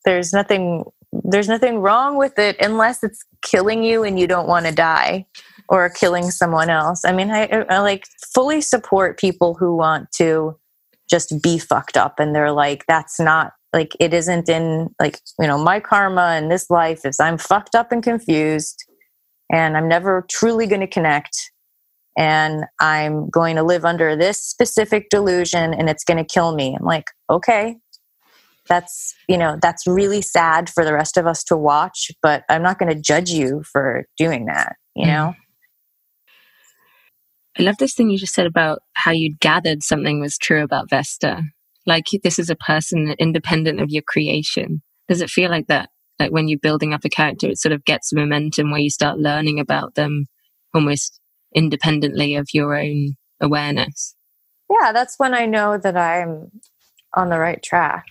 There's 0.05 0.35
nothing 0.35 0.85
there's 1.25 1.49
nothing 1.49 1.79
wrong 1.79 2.19
with 2.19 2.39
it 2.39 2.57
unless 2.61 3.03
it's 3.03 3.25
killing 3.41 3.83
you 3.83 4.05
and 4.05 4.21
you 4.21 4.27
don't 4.27 4.47
want 4.47 4.67
to 4.67 4.73
die 4.73 5.25
or 5.71 5.89
killing 5.89 6.31
someone 6.31 6.69
else. 6.69 7.07
I 7.07 7.13
mean, 7.13 7.31
I, 7.31 7.47
I 7.71 7.79
like 7.79 8.05
fully 8.35 8.61
support 8.61 9.19
people 9.19 9.55
who 9.55 9.75
want 9.75 10.13
to 10.17 10.59
just 11.09 11.43
be 11.43 11.59
fucked 11.59 11.97
up 11.97 12.21
and 12.21 12.35
they're 12.35 12.53
like, 12.53 12.85
that's 12.87 13.19
not 13.19 13.53
like 13.73 13.97
it 13.99 14.13
isn't 14.13 14.51
in 14.51 14.95
like, 15.01 15.21
you 15.41 15.47
know, 15.47 15.57
my 15.57 15.81
karma 15.81 16.37
in 16.37 16.51
this 16.51 16.69
life 16.69 17.07
is 17.07 17.19
I'm 17.19 17.39
fucked 17.39 17.75
up 17.75 17.93
and 17.93 18.03
confused 18.03 18.85
and 19.51 19.75
I'm 19.75 19.89
never 19.89 20.27
truly 20.29 20.67
going 20.67 20.83
to 20.83 20.87
connect 20.87 21.51
and 22.17 22.65
I'm 22.81 23.29
going 23.29 23.57
to 23.57 23.63
live 23.63 23.85
under 23.85 24.17
this 24.17 24.41
specific 24.41 25.09
delusion 25.11 25.75
and 25.75 25.89
it's 25.89 26.05
going 26.05 26.17
to 26.17 26.25
kill 26.25 26.55
me. 26.55 26.77
I'm 26.79 26.85
like, 26.85 27.11
okay, 27.31 27.77
that's, 28.69 29.15
you 29.29 29.37
know, 29.37 29.59
that's 29.61 29.87
really 29.87 30.23
sad 30.23 30.71
for 30.71 30.85
the 30.85 30.95
rest 30.95 31.17
of 31.17 31.27
us 31.27 31.45
to 31.45 31.57
watch, 31.57 32.11
but 32.23 32.45
I'm 32.49 32.63
not 32.63 32.79
going 32.79 32.93
to 32.93 33.01
judge 33.01 33.31
you 33.31 33.63
for 33.71 34.07
doing 34.17 34.47
that, 34.47 34.77
you 34.95 35.05
mm-hmm. 35.05 35.13
know? 35.13 35.35
I 37.59 37.63
love 37.63 37.79
this 37.79 37.95
thing 37.95 38.11
you 38.11 38.19
just 38.19 38.35
said 38.35 38.47
about 38.47 38.81
how 38.95 39.13
you'd 39.13 39.41
gathered 39.41 39.83
something 39.83 40.21
was 40.21 40.37
true 40.37 40.63
about 40.63 40.91
Vesta. 40.91 41.43
Like 41.87 42.07
this 42.23 42.39
is 42.39 42.51
a 42.51 42.57
person 42.57 43.15
independent 43.19 43.81
of 43.81 43.91
your 43.91 44.03
creation. 44.03 44.83
Does 45.09 45.23
it 45.23 45.31
feel 45.31 45.51
like 45.51 45.69
that? 45.69 45.89
Like 46.19 46.33
when 46.33 46.49
you're 46.49 46.59
building 46.59 46.93
up 46.93 47.05
a 47.05 47.09
character, 47.09 47.49
it 47.49 47.59
sort 47.59 47.73
of 47.73 47.85
gets 47.85 48.13
momentum 48.13 48.71
where 48.71 48.81
you 48.81 48.91
start 48.91 49.19
learning 49.19 49.61
about 49.61 49.95
them 49.95 50.27
almost 50.75 51.19
independently 51.57 52.37
of 52.37 52.49
your 52.53 52.77
own 52.77 53.17
awareness. 53.41 54.15
Yeah, 54.71 54.93
that's 54.93 55.19
when 55.19 55.35
I 55.35 55.47
know 55.47 55.79
that 55.79 55.97
I'm 55.97 56.51
on 57.15 57.31
the 57.31 57.39
right 57.39 57.63
track. 57.63 58.05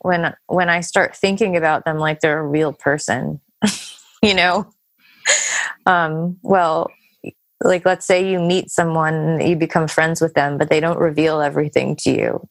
When 0.00 0.34
when 0.46 0.68
I 0.68 0.80
start 0.80 1.16
thinking 1.16 1.56
about 1.56 1.84
them 1.84 1.98
like 1.98 2.20
they're 2.20 2.38
a 2.38 2.46
real 2.46 2.72
person, 2.72 3.40
you 4.22 4.34
know. 4.34 4.70
Um, 5.86 6.38
well, 6.42 6.90
like 7.62 7.84
let's 7.86 8.06
say 8.06 8.30
you 8.30 8.38
meet 8.38 8.70
someone, 8.70 9.40
you 9.40 9.56
become 9.56 9.88
friends 9.88 10.20
with 10.20 10.34
them, 10.34 10.58
but 10.58 10.68
they 10.68 10.80
don't 10.80 10.98
reveal 10.98 11.40
everything 11.40 11.96
to 11.96 12.10
you. 12.10 12.48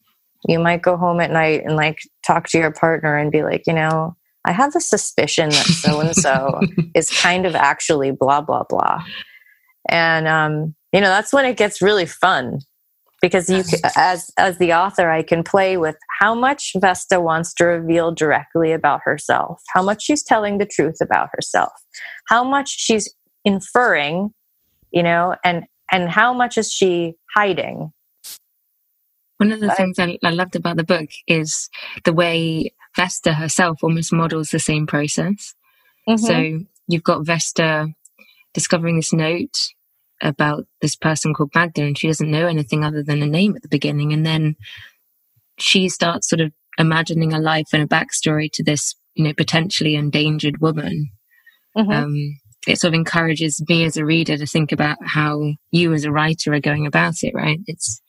You 0.48 0.58
might 0.58 0.82
go 0.82 0.96
home 0.96 1.20
at 1.20 1.30
night 1.30 1.62
and 1.64 1.76
like 1.76 2.00
talk 2.26 2.48
to 2.48 2.58
your 2.58 2.72
partner 2.72 3.16
and 3.16 3.30
be 3.30 3.42
like, 3.42 3.62
you 3.66 3.72
know, 3.72 4.16
I 4.44 4.52
have 4.52 4.76
a 4.76 4.80
suspicion 4.80 5.50
that 5.50 5.66
so 5.66 6.00
and 6.00 6.14
so 6.14 6.60
is 6.94 7.10
kind 7.10 7.46
of 7.46 7.54
actually 7.54 8.10
blah 8.10 8.40
blah 8.40 8.64
blah. 8.68 9.02
And 9.88 10.26
um, 10.28 10.74
you 10.92 11.00
know, 11.00 11.08
that's 11.08 11.32
when 11.32 11.44
it 11.44 11.56
gets 11.56 11.82
really 11.82 12.06
fun 12.06 12.60
because 13.22 13.48
you 13.48 13.62
as 13.96 14.30
as 14.38 14.58
the 14.58 14.72
author 14.72 15.10
I 15.10 15.22
can 15.22 15.42
play 15.42 15.76
with 15.76 15.96
how 16.20 16.34
much 16.34 16.72
Vesta 16.76 17.20
wants 17.20 17.54
to 17.54 17.64
reveal 17.64 18.12
directly 18.12 18.72
about 18.72 19.00
herself, 19.04 19.60
how 19.74 19.82
much 19.82 20.02
she's 20.02 20.22
telling 20.22 20.58
the 20.58 20.66
truth 20.66 20.98
about 21.00 21.28
herself, 21.32 21.72
how 22.28 22.44
much 22.44 22.68
she's 22.68 23.12
inferring, 23.44 24.30
you 24.90 25.02
know, 25.02 25.34
and 25.44 25.64
and 25.90 26.08
how 26.08 26.32
much 26.32 26.58
is 26.58 26.70
she 26.70 27.14
hiding? 27.34 27.92
One 29.38 29.52
of 29.52 29.60
the 29.60 29.70
I- 29.70 29.74
things 29.74 29.98
I, 29.98 30.18
I 30.24 30.30
loved 30.30 30.56
about 30.56 30.76
the 30.76 30.84
book 30.84 31.08
is 31.26 31.68
the 32.04 32.12
way 32.12 32.72
Vesta 32.96 33.34
herself 33.34 33.78
almost 33.82 34.12
models 34.12 34.50
the 34.50 34.58
same 34.58 34.86
process. 34.86 35.54
Mm-hmm. 36.08 36.24
So 36.24 36.66
you've 36.88 37.02
got 37.02 37.26
Vesta 37.26 37.88
discovering 38.56 38.96
this 38.96 39.12
note 39.12 39.58
about 40.22 40.64
this 40.80 40.96
person 40.96 41.34
called 41.34 41.50
Magda, 41.54 41.82
and 41.82 41.96
she 41.96 42.06
doesn't 42.06 42.30
know 42.30 42.46
anything 42.46 42.82
other 42.82 43.02
than 43.02 43.22
a 43.22 43.26
name 43.26 43.54
at 43.54 43.60
the 43.60 43.68
beginning. 43.68 44.14
And 44.14 44.24
then 44.24 44.56
she 45.58 45.90
starts 45.90 46.26
sort 46.26 46.40
of 46.40 46.52
imagining 46.78 47.34
a 47.34 47.38
life 47.38 47.66
and 47.74 47.82
a 47.82 47.86
backstory 47.86 48.50
to 48.54 48.64
this, 48.64 48.94
you 49.14 49.24
know, 49.24 49.34
potentially 49.34 49.94
endangered 49.94 50.62
woman. 50.62 51.10
Mhm. 51.76 51.94
Um, 51.94 52.38
it 52.66 52.80
sort 52.80 52.94
of 52.94 52.98
encourages 52.98 53.62
me 53.68 53.84
as 53.84 53.98
a 53.98 54.06
reader 54.06 54.38
to 54.38 54.46
think 54.46 54.72
about 54.72 54.96
how 55.04 55.52
you 55.70 55.92
as 55.92 56.04
a 56.04 56.10
writer 56.10 56.54
are 56.54 56.60
going 56.60 56.86
about 56.86 57.16
it, 57.22 57.34
right? 57.34 57.60
It's, 57.66 58.00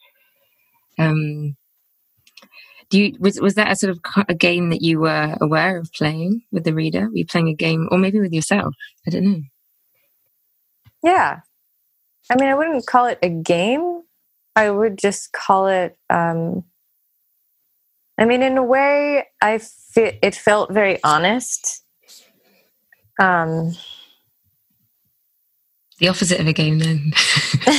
um, 0.98 1.58
do 2.90 3.02
you, 3.02 3.18
was, 3.20 3.42
was 3.42 3.56
that 3.56 3.70
a 3.70 3.76
sort 3.76 3.92
of 3.92 4.00
a 4.30 4.34
game 4.34 4.70
that 4.70 4.82
you 4.82 5.02
were 5.02 5.36
aware 5.42 5.78
of 5.78 5.92
playing 5.92 6.44
with 6.54 6.64
the 6.64 6.74
reader? 6.74 7.10
Were 7.10 7.18
you 7.18 7.26
playing 7.26 7.50
a 7.50 7.54
game 7.54 7.90
or 7.92 7.98
maybe 7.98 8.22
with 8.22 8.32
yourself? 8.32 8.74
I 9.06 9.10
don't 9.12 9.26
know. 9.26 9.42
Yeah. 11.04 11.40
I 12.30 12.36
mean, 12.36 12.50
I 12.50 12.56
wouldn't 12.56 12.86
call 12.86 13.06
it 13.06 13.20
a 13.22 13.30
game. 13.30 14.02
I 14.56 14.72
would 14.72 14.98
just 14.98 15.32
call 15.34 15.68
it, 15.68 15.98
um, 16.10 16.64
I 18.20 18.26
mean, 18.26 18.42
in 18.42 18.58
a 18.58 18.64
way, 18.64 19.26
I 19.42 19.60
fe- 19.60 20.20
it 20.22 20.36
felt 20.36 20.74
very 20.74 21.02
honest. 21.04 21.84
Um, 23.20 23.74
The 26.00 26.10
opposite 26.10 26.40
of 26.40 26.48
a 26.48 26.54
game 26.54 26.80
then. 26.80 27.12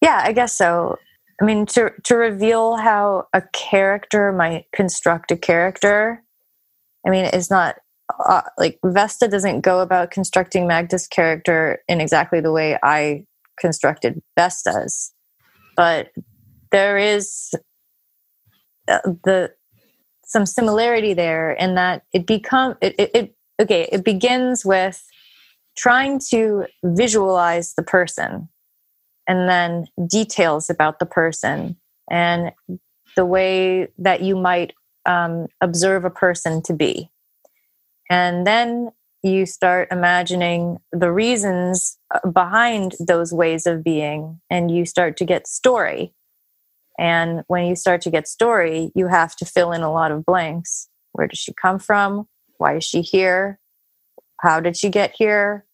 yeah, 0.00 0.20
I 0.24 0.32
guess 0.32 0.52
so. 0.52 0.98
I 1.40 1.44
mean, 1.44 1.64
to, 1.66 1.92
to 2.04 2.16
reveal 2.16 2.76
how 2.76 3.28
a 3.32 3.42
character 3.52 4.32
might 4.32 4.66
construct 4.72 5.30
a 5.30 5.36
character, 5.36 6.22
I 7.06 7.10
mean, 7.10 7.24
is 7.26 7.50
not 7.50 7.76
uh, 8.26 8.42
like 8.58 8.78
Vesta 8.84 9.28
doesn't 9.28 9.60
go 9.60 9.80
about 9.80 10.10
constructing 10.10 10.66
Magda's 10.66 11.06
character 11.06 11.82
in 11.88 12.00
exactly 12.00 12.40
the 12.40 12.52
way 12.52 12.78
I 12.82 13.24
constructed 13.58 14.20
Vesta's, 14.38 15.12
but 15.76 16.12
there 16.72 16.98
is 16.98 17.50
uh, 18.88 19.00
the 19.24 19.52
some 20.24 20.46
similarity 20.46 21.12
there 21.12 21.52
in 21.52 21.74
that 21.74 22.04
it 22.12 22.26
become 22.26 22.76
it, 22.80 22.94
it, 22.98 23.10
it 23.14 23.34
okay 23.60 23.88
it 23.90 24.04
begins 24.04 24.64
with 24.64 25.04
trying 25.76 26.20
to 26.30 26.66
visualize 26.84 27.74
the 27.74 27.82
person 27.82 28.48
and 29.26 29.48
then 29.48 29.86
details 30.08 30.68
about 30.70 30.98
the 30.98 31.06
person 31.06 31.76
and 32.10 32.52
the 33.16 33.24
way 33.24 33.88
that 33.98 34.22
you 34.22 34.36
might 34.36 34.72
um, 35.06 35.46
observe 35.60 36.04
a 36.04 36.10
person 36.10 36.62
to 36.62 36.72
be. 36.72 37.10
And 38.10 38.44
then 38.46 38.90
you 39.22 39.46
start 39.46 39.88
imagining 39.92 40.78
the 40.92 41.12
reasons 41.12 41.96
uh, 42.12 42.28
behind 42.28 42.96
those 42.98 43.32
ways 43.32 43.66
of 43.66 43.84
being, 43.84 44.40
and 44.50 44.70
you 44.70 44.84
start 44.84 45.16
to 45.18 45.24
get 45.24 45.46
story. 45.46 46.12
And 46.98 47.44
when 47.46 47.66
you 47.66 47.76
start 47.76 48.02
to 48.02 48.10
get 48.10 48.26
story, 48.28 48.90
you 48.94 49.06
have 49.06 49.36
to 49.36 49.44
fill 49.46 49.72
in 49.72 49.82
a 49.82 49.92
lot 49.92 50.10
of 50.10 50.26
blanks. 50.26 50.88
Where 51.12 51.28
does 51.28 51.38
she 51.38 51.54
come 51.54 51.78
from? 51.78 52.26
Why 52.58 52.76
is 52.76 52.84
she 52.84 53.00
here? 53.00 53.58
How 54.40 54.60
did 54.60 54.76
she 54.76 54.90
get 54.90 55.14
here? 55.16 55.64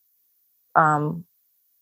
Um, 0.74 1.24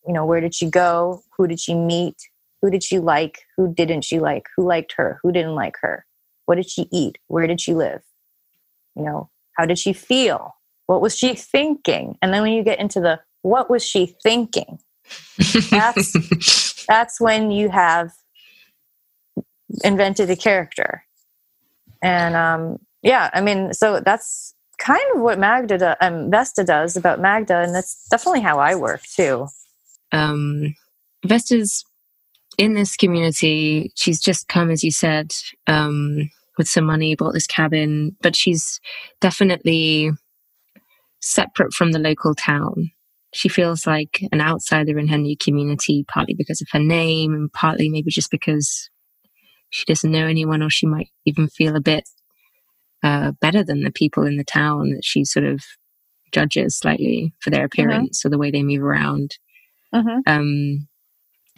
you 0.07 0.13
know, 0.13 0.25
where 0.25 0.41
did 0.41 0.55
she 0.55 0.69
go? 0.69 1.21
Who 1.37 1.47
did 1.47 1.59
she 1.59 1.75
meet? 1.75 2.15
Who 2.61 2.69
did 2.71 2.83
she 2.83 2.99
like? 2.99 3.41
Who 3.57 3.73
didn't 3.73 4.03
she 4.03 4.19
like? 4.19 4.45
Who 4.55 4.65
liked 4.65 4.93
her? 4.97 5.19
Who 5.21 5.31
didn't 5.31 5.55
like 5.55 5.75
her? 5.81 6.05
What 6.45 6.55
did 6.55 6.69
she 6.69 6.87
eat? 6.91 7.17
Where 7.27 7.45
did 7.45 7.59
she 7.59 7.73
live? 7.73 8.01
You 8.95 9.03
know, 9.03 9.29
how 9.55 9.65
did 9.65 9.79
she 9.79 9.93
feel? 9.93 10.55
What 10.87 11.01
was 11.01 11.17
she 11.17 11.35
thinking? 11.35 12.17
And 12.21 12.33
then 12.33 12.41
when 12.41 12.53
you 12.53 12.63
get 12.63 12.79
into 12.79 12.99
the 12.99 13.19
what 13.41 13.69
was 13.69 13.83
she 13.83 14.15
thinking? 14.23 14.79
That's 15.69 16.85
that's 16.87 17.19
when 17.19 17.51
you 17.51 17.69
have 17.69 18.11
invented 19.83 20.29
a 20.29 20.35
character. 20.35 21.03
And 22.01 22.35
um, 22.35 22.79
yeah, 23.01 23.29
I 23.33 23.41
mean, 23.41 23.73
so 23.73 23.99
that's 23.99 24.53
kind 24.77 25.03
of 25.15 25.21
what 25.21 25.39
Magda 25.39 25.77
do, 25.77 25.93
um, 26.01 26.29
Vesta 26.29 26.63
does 26.63 26.97
about 26.97 27.19
Magda, 27.19 27.59
and 27.59 27.73
that's 27.73 28.07
definitely 28.09 28.41
how 28.41 28.59
I 28.59 28.75
work 28.75 29.01
too. 29.03 29.47
Um, 30.11 30.75
Vesta's 31.25 31.83
in 32.57 32.73
this 32.73 32.95
community. 32.95 33.91
She's 33.95 34.21
just 34.21 34.47
come, 34.47 34.69
as 34.69 34.83
you 34.83 34.91
said, 34.91 35.33
um, 35.67 36.29
with 36.57 36.67
some 36.67 36.85
money, 36.85 37.15
bought 37.15 37.33
this 37.33 37.47
cabin, 37.47 38.15
but 38.21 38.35
she's 38.35 38.79
definitely 39.21 40.11
separate 41.21 41.73
from 41.73 41.91
the 41.91 41.99
local 41.99 42.35
town. 42.35 42.91
She 43.33 43.49
feels 43.49 43.85
like 43.85 44.21
an 44.31 44.39
outsider 44.39 44.97
in 44.97 45.07
her 45.09 45.17
new 45.17 45.35
community, 45.37 46.05
partly 46.07 46.33
because 46.33 46.61
of 46.61 46.67
her 46.71 46.79
name 46.79 47.33
and 47.33 47.51
partly 47.51 47.89
maybe 47.89 48.09
just 48.09 48.31
because 48.31 48.89
she 49.71 49.85
doesn't 49.85 50.11
know 50.11 50.25
anyone 50.25 50.61
or 50.61 50.69
she 50.69 50.85
might 50.85 51.09
even 51.25 51.47
feel 51.47 51.75
a 51.75 51.81
bit 51.81 52.07
uh, 53.03 53.33
better 53.41 53.63
than 53.63 53.83
the 53.83 53.91
people 53.91 54.25
in 54.25 54.37
the 54.37 54.43
town 54.43 54.91
that 54.91 55.03
she 55.03 55.25
sort 55.25 55.45
of 55.45 55.61
judges 56.31 56.77
slightly 56.77 57.33
for 57.39 57.49
their 57.49 57.67
mm-hmm. 57.67 57.81
appearance 57.81 58.25
or 58.25 58.29
the 58.29 58.37
way 58.37 58.51
they 58.51 58.63
move 58.63 58.83
around. 58.83 59.37
Mm-hmm. 59.93 60.19
Um, 60.27 60.87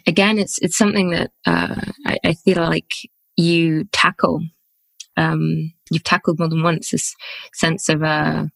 again, 0.06 0.38
it's 0.38 0.58
it's 0.58 0.76
something 0.76 1.10
that 1.10 1.30
uh, 1.46 1.80
I, 2.06 2.18
I, 2.24 2.34
feel 2.34 2.62
like 2.62 2.90
you 3.36 3.84
tackle. 3.92 4.42
Um, 5.18 5.72
you've 5.90 6.04
tackled 6.04 6.38
more 6.38 6.48
than 6.48 6.62
once 6.62 6.90
this 6.90 7.14
sense 7.52 7.88
of 7.88 8.04
uh, 8.04 8.46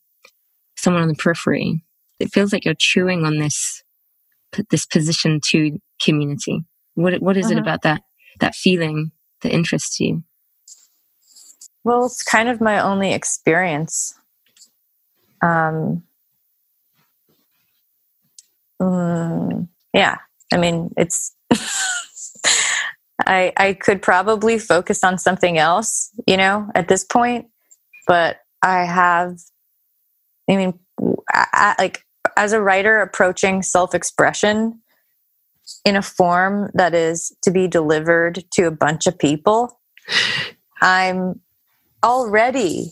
someone 0.76 1.02
on 1.02 1.09
the 1.09 1.14
periphery. 1.14 1.83
It 2.21 2.33
feels 2.33 2.52
like 2.52 2.64
you're 2.64 2.75
chewing 2.75 3.25
on 3.25 3.38
this 3.38 3.83
this 4.71 4.87
position 4.87 5.40
to 5.49 5.81
community. 6.00 6.64
What 6.95 7.21
what 7.21 7.37
is 7.37 7.51
it 7.51 7.55
mm-hmm. 7.55 7.62
about 7.62 7.83
that 7.83 8.03
that 8.38 8.55
feeling 8.55 9.11
that 9.40 9.53
interests 9.53 9.98
you? 9.98 10.22
Well, 11.85 12.07
it's 12.07 12.22
kind 12.22 12.48
of 12.48 12.61
my 12.61 12.79
only 12.79 13.12
experience. 13.12 14.14
Um, 15.40 16.05
um 18.79 19.68
yeah, 19.92 20.18
I 20.53 20.59
mean, 20.59 20.94
it's. 20.96 21.35
I 23.20 23.53
I 23.57 23.72
could 23.75 24.03
probably 24.03 24.59
focus 24.59 25.05
on 25.05 25.18
something 25.18 25.59
else, 25.59 26.11
you 26.27 26.37
know, 26.37 26.68
at 26.75 26.88
this 26.88 27.05
point, 27.05 27.46
but 28.07 28.38
I 28.62 28.85
have. 28.85 29.38
I 30.51 30.57
mean, 30.57 30.79
I, 31.31 31.75
like 31.79 32.05
as 32.37 32.53
a 32.53 32.61
writer 32.61 33.01
approaching 33.01 33.62
self-expression 33.62 34.81
in 35.85 35.96
a 35.96 36.03
form 36.03 36.70
that 36.75 36.94
is 36.94 37.35
to 37.42 37.51
be 37.51 37.68
delivered 37.68 38.44
to 38.53 38.64
a 38.64 38.70
bunch 38.70 39.07
of 39.07 39.18
people, 39.18 39.81
I'm 40.81 41.40
already 42.03 42.90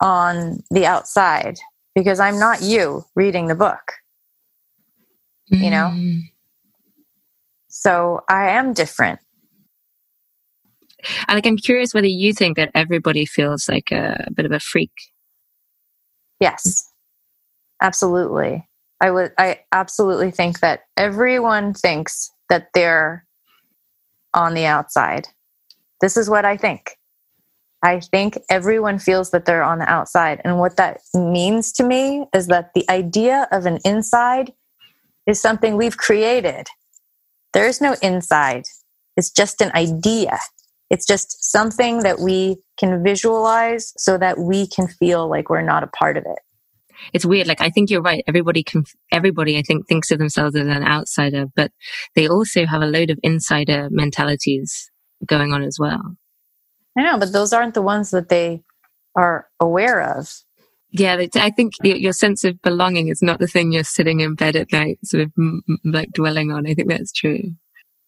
on 0.00 0.62
the 0.70 0.86
outside 0.86 1.58
because 1.94 2.20
I'm 2.20 2.38
not 2.38 2.62
you 2.62 3.04
reading 3.16 3.48
the 3.48 3.54
book 3.54 3.94
you 5.48 5.70
know? 5.70 5.90
Mm. 5.92 6.20
So 7.76 8.20
I 8.28 8.50
am 8.50 8.72
different. 8.72 9.18
And 11.26 11.36
like, 11.36 11.46
I'm 11.46 11.56
curious 11.56 11.92
whether 11.92 12.06
you 12.06 12.32
think 12.32 12.56
that 12.56 12.70
everybody 12.72 13.26
feels 13.26 13.68
like 13.68 13.90
a, 13.90 14.24
a 14.28 14.32
bit 14.32 14.46
of 14.46 14.52
a 14.52 14.60
freak. 14.60 14.92
Yes, 16.38 16.88
absolutely. 17.82 18.66
I 19.00 19.10
would, 19.10 19.32
I 19.38 19.60
absolutely 19.72 20.30
think 20.30 20.60
that 20.60 20.84
everyone 20.96 21.74
thinks 21.74 22.30
that 22.48 22.68
they're 22.74 23.26
on 24.32 24.54
the 24.54 24.66
outside. 24.66 25.26
This 26.00 26.16
is 26.16 26.30
what 26.30 26.44
I 26.44 26.56
think. 26.56 26.96
I 27.82 27.98
think 27.98 28.38
everyone 28.48 29.00
feels 29.00 29.32
that 29.32 29.46
they're 29.46 29.64
on 29.64 29.80
the 29.80 29.90
outside. 29.90 30.40
And 30.44 30.60
what 30.60 30.76
that 30.76 31.00
means 31.12 31.72
to 31.72 31.84
me 31.84 32.26
is 32.32 32.46
that 32.46 32.72
the 32.74 32.88
idea 32.88 33.48
of 33.50 33.66
an 33.66 33.78
inside 33.84 34.52
is 35.26 35.40
something 35.40 35.76
we've 35.76 35.96
created. 35.96 36.68
There 37.54 37.66
is 37.66 37.80
no 37.80 37.96
inside, 38.02 38.64
it's 39.16 39.30
just 39.30 39.60
an 39.60 39.70
idea. 39.74 40.38
It's 40.90 41.06
just 41.06 41.50
something 41.50 42.00
that 42.00 42.20
we 42.20 42.58
can 42.78 43.02
visualize 43.02 43.92
so 43.96 44.18
that 44.18 44.38
we 44.38 44.68
can 44.68 44.86
feel 44.86 45.28
like 45.28 45.48
we're 45.48 45.62
not 45.62 45.82
a 45.82 45.88
part 45.88 46.16
of 46.16 46.24
it. 46.26 46.38
It's 47.12 47.24
weird. 47.24 47.46
Like, 47.46 47.60
I 47.60 47.70
think 47.70 47.90
you're 47.90 48.02
right. 48.02 48.22
Everybody 48.26 48.62
can, 48.62 48.84
everybody, 49.10 49.58
I 49.58 49.62
think, 49.62 49.88
thinks 49.88 50.10
of 50.10 50.18
themselves 50.18 50.56
as 50.56 50.66
an 50.66 50.84
outsider, 50.84 51.46
but 51.56 51.72
they 52.14 52.28
also 52.28 52.66
have 52.66 52.82
a 52.82 52.86
load 52.86 53.10
of 53.10 53.18
insider 53.22 53.88
mentalities 53.90 54.90
going 55.26 55.52
on 55.52 55.62
as 55.62 55.78
well. 55.78 56.16
I 56.96 57.02
know, 57.02 57.18
but 57.18 57.32
those 57.32 57.52
aren't 57.52 57.74
the 57.74 57.82
ones 57.82 58.10
that 58.10 58.28
they 58.28 58.62
are 59.16 59.48
aware 59.60 60.18
of 60.18 60.43
yeah, 60.96 61.26
I 61.34 61.50
think 61.50 61.74
your 61.82 62.12
sense 62.12 62.44
of 62.44 62.62
belonging 62.62 63.08
is 63.08 63.20
not 63.20 63.40
the 63.40 63.48
thing 63.48 63.72
you're 63.72 63.82
sitting 63.82 64.20
in 64.20 64.36
bed 64.36 64.54
at 64.54 64.70
night, 64.70 64.98
sort 65.04 65.24
of 65.24 65.32
like 65.84 66.12
dwelling 66.12 66.52
on. 66.52 66.66
I 66.66 66.74
think 66.74 66.88
that's 66.88 67.12
true. 67.12 67.52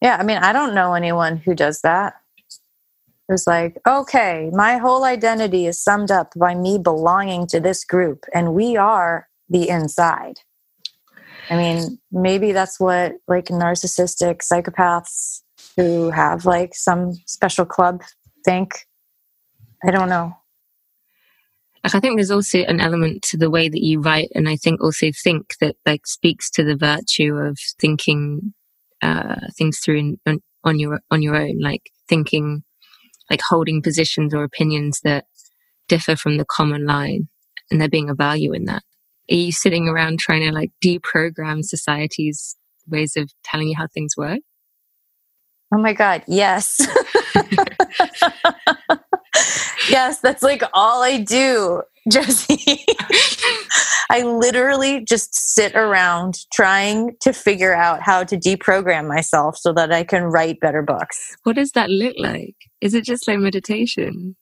Yeah, 0.01 0.17
I 0.21 0.23
mean, 0.23 0.39
I 0.39 0.53
don't 0.53 0.75
know 0.75 0.95
anyone 0.95 1.39
who 1.39 1.55
does 1.55 1.81
that. 1.81 2.15
It 3.29 3.33
was 3.33 3.47
like, 3.47 3.77
okay, 3.89 4.51
my 4.53 4.77
whole 4.77 5.03
identity 5.03 5.67
is 5.67 5.83
summed 5.83 6.13
up 6.13 6.33
by 6.37 6.55
me 6.55 6.79
belonging 6.79 7.49
to 7.49 7.59
this 7.59 7.85
group, 7.85 8.25
and 8.33 8.55
we 8.55 8.77
are 8.77 9.29
the 9.49 9.69
inside. 9.69 10.41
I 11.51 11.57
mean, 11.57 11.99
maybe 12.13 12.53
that's 12.53 12.79
what 12.79 13.15
like 13.27 13.47
narcissistic 13.47 14.43
psychopaths 14.47 15.43
who 15.77 16.11
have 16.11 16.45
like 16.45 16.75
some 16.75 17.15
special 17.27 17.65
club 17.65 18.03
think. 18.45 18.87
I 19.85 19.91
don't 19.91 20.09
know. 20.09 20.37
I 21.95 22.01
think 22.01 22.17
there's 22.17 22.31
also 22.31 22.61
an 22.61 22.81
element 22.81 23.23
to 23.23 23.37
the 23.37 23.51
way 23.51 23.69
that 23.69 23.83
you 23.83 24.01
write, 24.01 24.29
and 24.35 24.49
I 24.49 24.57
think 24.57 24.81
also 24.81 25.11
think 25.13 25.55
that 25.61 25.77
like 25.85 26.07
speaks 26.07 26.51
to 26.53 26.65
the 26.65 26.77
virtue 26.77 27.35
of 27.35 27.59
thinking 27.81 28.55
uh, 29.03 29.37
things 29.57 29.79
through 29.79 29.99
in, 29.99 30.21
on, 30.27 30.41
on 30.65 30.79
your 30.79 31.01
on 31.11 31.23
your 31.23 31.37
own, 31.37 31.61
like 31.61 31.91
thinking, 32.09 32.65
like 33.31 33.41
holding 33.41 33.83
positions 33.83 34.35
or 34.35 34.43
opinions 34.43 35.01
that 35.05 35.27
differ 35.89 36.17
from 36.17 36.39
the 36.39 36.45
common 36.45 36.87
line, 36.87 37.29
and 37.71 37.81
there 37.81 37.89
being 37.89 38.11
a 38.11 38.15
value 38.15 38.53
in 38.53 38.65
that. 38.65 38.83
Are 39.31 39.35
you 39.35 39.53
sitting 39.53 39.89
around 39.89 40.19
trying 40.19 40.43
to 40.43 40.53
like 40.53 40.71
deprogram 40.85 41.65
society's 41.65 42.57
ways 42.89 43.17
of 43.17 43.31
telling 43.45 43.69
you 43.69 43.77
how 43.77 43.87
things 43.87 44.17
work? 44.17 44.41
Oh 45.75 45.79
my 45.79 45.93
God, 45.93 46.23
yes. 46.27 46.87
yes, 49.89 50.21
that's 50.21 50.43
like 50.43 50.63
all 50.73 51.03
I 51.03 51.19
do, 51.19 51.83
Jesse. 52.11 52.85
I 54.11 54.23
literally 54.23 55.05
just 55.05 55.35
sit 55.35 55.75
around 55.75 56.39
trying 56.53 57.17
to 57.21 57.33
figure 57.33 57.75
out 57.75 58.03
how 58.03 58.25
to 58.25 58.37
deprogram 58.37 59.09
myself 59.09 59.57
so 59.57 59.73
that 59.73 59.93
I 59.93 60.05
can 60.05 60.25
write 60.25 60.61
better 60.61 60.83
books. 60.83 61.37
What 61.43 61.57
does 61.57 61.73
that 61.73 61.91
look 61.91 62.15
like? 62.19 62.57
Is 62.81 62.95
it 62.95 63.05
just 63.05 63.27
like 63.27 63.39
meditation? 63.39 64.37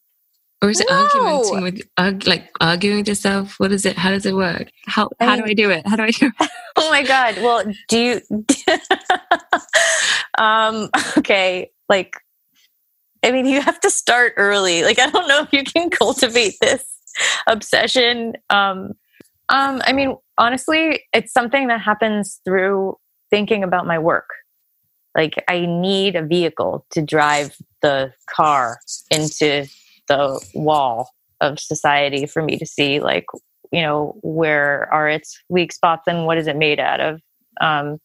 or 0.64 0.70
is 0.70 0.80
it 0.80 0.86
no. 0.88 0.96
arguing 0.96 1.62
with 1.62 1.82
arg, 1.98 2.26
like 2.26 2.50
arguing 2.60 2.98
with 2.98 3.08
yourself 3.08 3.56
what 3.58 3.70
is 3.70 3.84
it 3.84 3.96
how 3.96 4.10
does 4.10 4.24
it 4.24 4.34
work 4.34 4.70
how 4.86 5.08
how 5.20 5.36
mean, 5.36 5.44
do 5.44 5.50
i 5.50 5.54
do 5.54 5.70
it 5.70 5.86
how 5.86 5.94
do 5.94 6.02
i 6.02 6.10
do 6.10 6.26
it 6.26 6.50
oh 6.76 6.90
my 6.90 7.02
god 7.02 7.36
well 7.36 7.62
do 7.88 7.98
you 7.98 8.20
um 10.38 10.88
okay 11.18 11.70
like 11.88 12.16
i 13.24 13.30
mean 13.32 13.46
you 13.46 13.60
have 13.60 13.80
to 13.80 13.90
start 13.90 14.34
early. 14.36 14.82
Like 14.82 14.98
i 14.98 15.10
don't 15.10 15.26
know 15.28 15.42
if 15.42 15.52
you 15.52 15.64
can 15.64 15.90
cultivate 15.90 16.54
this 16.60 16.84
obsession. 17.46 18.34
Um 18.50 18.92
um 19.48 19.82
i 19.84 19.92
mean 19.92 20.16
honestly 20.38 21.02
it's 21.12 21.32
something 21.32 21.68
that 21.68 21.80
happens 21.80 22.40
through 22.44 22.96
thinking 23.30 23.64
about 23.64 23.86
my 23.86 23.98
work. 23.98 24.28
Like 25.16 25.42
i 25.48 25.60
need 25.66 26.16
a 26.16 26.22
vehicle 26.22 26.86
to 26.90 27.02
drive 27.02 27.56
the 27.82 28.12
car 28.28 28.78
into 29.10 29.66
the 30.08 30.40
wall 30.54 31.10
of 31.40 31.58
society 31.58 32.26
for 32.26 32.42
me 32.42 32.58
to 32.58 32.66
see 32.66 33.00
like 33.00 33.26
you 33.72 33.82
know 33.82 34.18
where 34.22 34.92
are 34.92 35.08
its 35.08 35.42
weak 35.48 35.72
spots 35.72 36.04
and 36.06 36.26
what 36.26 36.38
is 36.38 36.46
it 36.46 36.56
made 36.56 36.78
out 36.78 37.00
of? 37.00 37.20
Um 37.60 37.98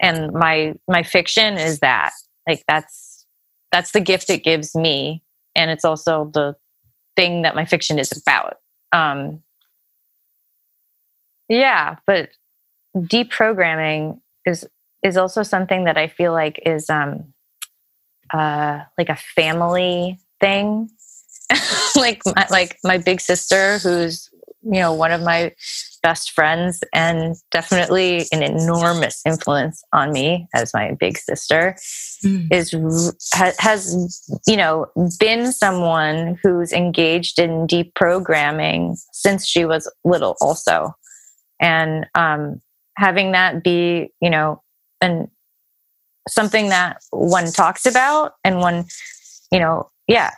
and 0.00 0.32
my 0.32 0.74
my 0.88 1.02
fiction 1.02 1.56
is 1.56 1.80
that. 1.80 2.12
Like 2.48 2.62
that's 2.68 3.13
that's 3.74 3.90
the 3.90 4.00
gift 4.00 4.30
it 4.30 4.44
gives 4.44 4.74
me 4.74 5.22
and 5.56 5.68
it's 5.70 5.84
also 5.84 6.30
the 6.32 6.54
thing 7.16 7.42
that 7.42 7.54
my 7.54 7.64
fiction 7.64 7.98
is 7.98 8.12
about. 8.12 8.58
Um 8.92 9.42
yeah 11.48 11.96
but 12.06 12.30
deprogramming 12.96 14.20
is 14.46 14.66
is 15.02 15.18
also 15.18 15.42
something 15.42 15.84
that 15.84 15.98
i 15.98 16.08
feel 16.08 16.32
like 16.32 16.58
is 16.64 16.88
um 16.88 17.34
uh 18.32 18.80
like 18.96 19.10
a 19.10 19.16
family 19.16 20.18
thing. 20.40 20.90
Like 21.96 22.22
my, 22.26 22.46
like 22.50 22.78
my 22.82 22.98
big 22.98 23.20
sister 23.20 23.78
who's 23.78 24.28
you 24.62 24.80
know 24.80 24.92
one 24.92 25.12
of 25.12 25.22
my 25.22 25.54
best 26.04 26.32
friends 26.32 26.84
and 26.92 27.34
definitely 27.50 28.26
an 28.30 28.42
enormous 28.42 29.22
influence 29.24 29.82
on 29.94 30.12
me 30.12 30.46
as 30.54 30.74
my 30.74 30.92
big 31.00 31.16
sister 31.16 31.74
mm. 32.22 32.46
is 32.52 32.72
has 33.58 34.30
you 34.46 34.56
know 34.56 34.86
been 35.18 35.50
someone 35.50 36.38
who's 36.42 36.74
engaged 36.74 37.38
in 37.38 37.66
deprogramming 37.66 38.94
since 39.12 39.46
she 39.46 39.64
was 39.64 39.90
little 40.04 40.36
also 40.42 40.94
and 41.58 42.06
um, 42.14 42.60
having 42.98 43.32
that 43.32 43.64
be 43.64 44.10
you 44.20 44.28
know 44.28 44.62
and 45.00 45.28
something 46.28 46.68
that 46.68 46.98
one 47.12 47.50
talks 47.50 47.86
about 47.86 48.32
and 48.44 48.58
one 48.58 48.84
you 49.50 49.58
know 49.58 49.90
yeah 50.06 50.32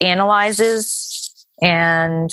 analyzes 0.00 1.46
and 1.62 2.32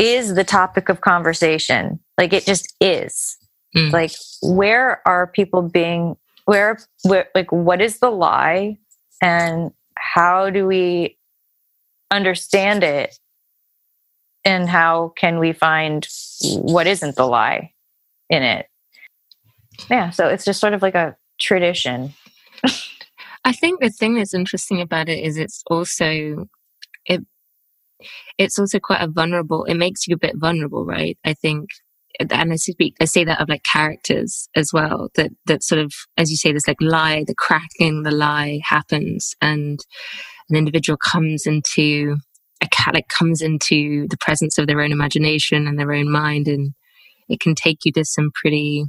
is 0.00 0.34
the 0.34 0.44
topic 0.44 0.88
of 0.88 1.00
conversation. 1.00 2.00
Like 2.18 2.32
it 2.32 2.44
just 2.44 2.74
is. 2.80 3.36
Mm. 3.76 3.92
Like 3.92 4.12
where 4.42 5.06
are 5.06 5.26
people 5.26 5.62
being 5.62 6.16
where, 6.46 6.78
where 7.04 7.28
like 7.34 7.52
what 7.52 7.80
is 7.80 8.00
the 8.00 8.10
lie 8.10 8.76
and 9.22 9.70
how 9.96 10.50
do 10.50 10.66
we 10.66 11.16
understand 12.10 12.82
it 12.82 13.16
and 14.44 14.68
how 14.68 15.12
can 15.16 15.38
we 15.38 15.52
find 15.52 16.08
what 16.42 16.86
isn't 16.86 17.14
the 17.14 17.26
lie 17.26 17.70
in 18.30 18.42
it 18.42 18.66
yeah 19.88 20.10
so 20.10 20.26
it's 20.26 20.44
just 20.44 20.58
sort 20.58 20.72
of 20.72 20.82
like 20.82 20.96
a 20.96 21.14
tradition 21.38 22.12
I 23.44 23.52
think 23.52 23.80
the 23.80 23.90
thing 23.90 24.14
that's 24.14 24.34
interesting 24.34 24.80
about 24.80 25.08
it 25.08 25.24
is 25.24 25.36
it's 25.36 25.62
also 25.66 26.48
it 27.06 27.24
it's 28.38 28.58
also 28.58 28.78
quite 28.78 29.02
a 29.02 29.08
vulnerable 29.08 29.64
it 29.64 29.74
makes 29.74 30.06
you 30.06 30.14
a 30.14 30.18
bit 30.18 30.36
vulnerable, 30.36 30.84
right? 30.84 31.18
I 31.24 31.34
think 31.34 31.70
and 32.18 32.52
I 32.52 32.56
speak 32.56 32.96
I 33.00 33.04
say 33.04 33.24
that 33.24 33.40
of 33.40 33.48
like 33.48 33.62
characters 33.62 34.48
as 34.56 34.72
well, 34.72 35.10
that 35.14 35.30
that 35.46 35.62
sort 35.62 35.80
of 35.80 35.92
as 36.16 36.30
you 36.30 36.36
say, 36.36 36.52
this 36.52 36.68
like 36.68 36.80
lie, 36.80 37.24
the 37.26 37.34
cracking 37.34 38.02
the 38.02 38.10
lie 38.10 38.60
happens 38.64 39.34
and 39.40 39.80
an 40.48 40.56
individual 40.56 40.96
comes 40.96 41.46
into 41.46 42.16
a 42.62 42.68
cat 42.68 42.94
like 42.94 43.08
comes 43.08 43.40
into 43.40 44.06
the 44.08 44.18
presence 44.20 44.58
of 44.58 44.66
their 44.66 44.80
own 44.80 44.92
imagination 44.92 45.66
and 45.66 45.78
their 45.78 45.92
own 45.92 46.10
mind 46.10 46.48
and 46.48 46.74
it 47.28 47.40
can 47.40 47.54
take 47.54 47.78
you 47.84 47.92
to 47.92 48.04
some 48.04 48.30
pretty 48.34 48.84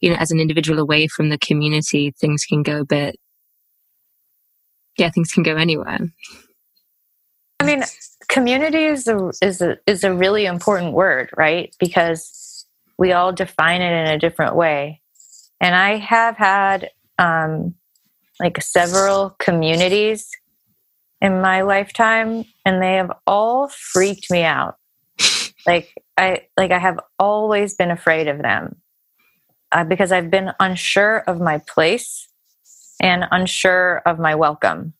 you 0.00 0.10
know, 0.10 0.16
as 0.16 0.30
an 0.30 0.40
individual 0.40 0.78
away 0.78 1.08
from 1.08 1.30
the 1.30 1.38
community, 1.38 2.12
things 2.20 2.44
can 2.44 2.62
go 2.62 2.80
a 2.80 2.84
bit, 2.84 3.16
yeah, 4.98 5.10
things 5.10 5.32
can 5.32 5.42
go 5.42 5.56
anywhere. 5.56 5.98
I 7.60 7.64
mean, 7.64 7.82
community 8.28 8.84
is 8.84 9.08
a, 9.08 9.30
is 9.42 9.60
a, 9.60 9.78
is 9.86 10.04
a 10.04 10.14
really 10.14 10.46
important 10.46 10.92
word, 10.92 11.30
right? 11.36 11.74
Because 11.78 12.66
we 12.98 13.12
all 13.12 13.32
define 13.32 13.82
it 13.82 13.92
in 13.92 14.14
a 14.14 14.18
different 14.18 14.56
way. 14.56 15.00
And 15.60 15.74
I 15.74 15.96
have 15.96 16.36
had 16.36 16.90
um, 17.18 17.74
like 18.40 18.62
several 18.62 19.30
communities 19.38 20.30
in 21.20 21.40
my 21.40 21.62
lifetime, 21.62 22.44
and 22.64 22.82
they 22.82 22.94
have 22.94 23.12
all 23.26 23.68
freaked 23.68 24.30
me 24.30 24.42
out. 24.42 24.76
like 25.66 25.94
I 26.16 26.42
like 26.56 26.70
I 26.70 26.78
have 26.78 27.00
always 27.18 27.74
been 27.74 27.90
afraid 27.90 28.28
of 28.28 28.38
them 28.42 28.76
uh, 29.72 29.84
because 29.84 30.12
I've 30.12 30.30
been 30.30 30.52
unsure 30.60 31.18
of 31.26 31.40
my 31.40 31.58
place 31.58 32.28
and 33.00 33.24
unsure 33.30 34.02
of 34.06 34.18
my 34.18 34.34
welcome. 34.34 34.94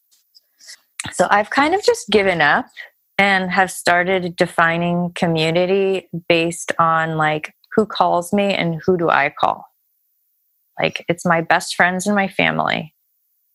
So 1.13 1.27
I've 1.31 1.51
kind 1.51 1.75
of 1.75 1.83
just 1.85 2.09
given 2.11 2.41
up 2.41 2.67
and 3.19 3.51
have 3.51 3.71
started 3.71 4.37
defining 4.37 5.13
community 5.15 6.09
based 6.29 6.73
on 6.79 7.17
like 7.17 7.55
who 7.75 7.87
calls 7.87 8.33
me 8.33 8.55
and 8.55 8.81
who 8.85 8.97
do 8.97 9.09
I 9.09 9.33
call. 9.39 9.65
Like 10.81 11.05
it's 11.09 11.25
my 11.25 11.41
best 11.41 11.75
friends 11.75 12.07
and 12.07 12.15
my 12.15 12.29
family. 12.29 12.95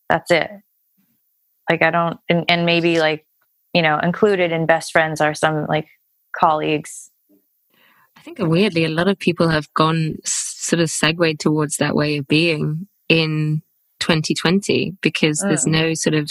That's 0.10 0.32
it. 0.32 0.50
Like 1.70 1.84
I 1.84 1.92
don't, 1.92 2.18
and, 2.28 2.46
and 2.50 2.66
maybe 2.66 3.00
like, 3.00 3.26
you 3.74 3.82
know, 3.82 4.00
included 4.00 4.52
in 4.52 4.66
best 4.66 4.92
friends 4.92 5.22
are 5.22 5.34
some 5.34 5.66
like 5.68 5.88
colleagues 6.36 7.12
I 8.22 8.24
think 8.24 8.38
weirdly, 8.40 8.86
a 8.86 8.90
lot 8.90 9.08
of 9.08 9.18
people 9.18 9.50
have 9.50 9.74
gone 9.74 10.18
sort 10.26 10.80
of 10.80 10.92
segued 10.92 11.40
towards 11.40 11.78
that 11.78 11.96
way 11.96 12.18
of 12.18 12.28
being 12.28 12.88
in 13.10 13.64
2020 14.00 14.96
because 15.02 15.40
there's 15.40 15.66
mm. 15.66 15.72
no 15.72 15.94
sort 15.96 16.14
of 16.14 16.30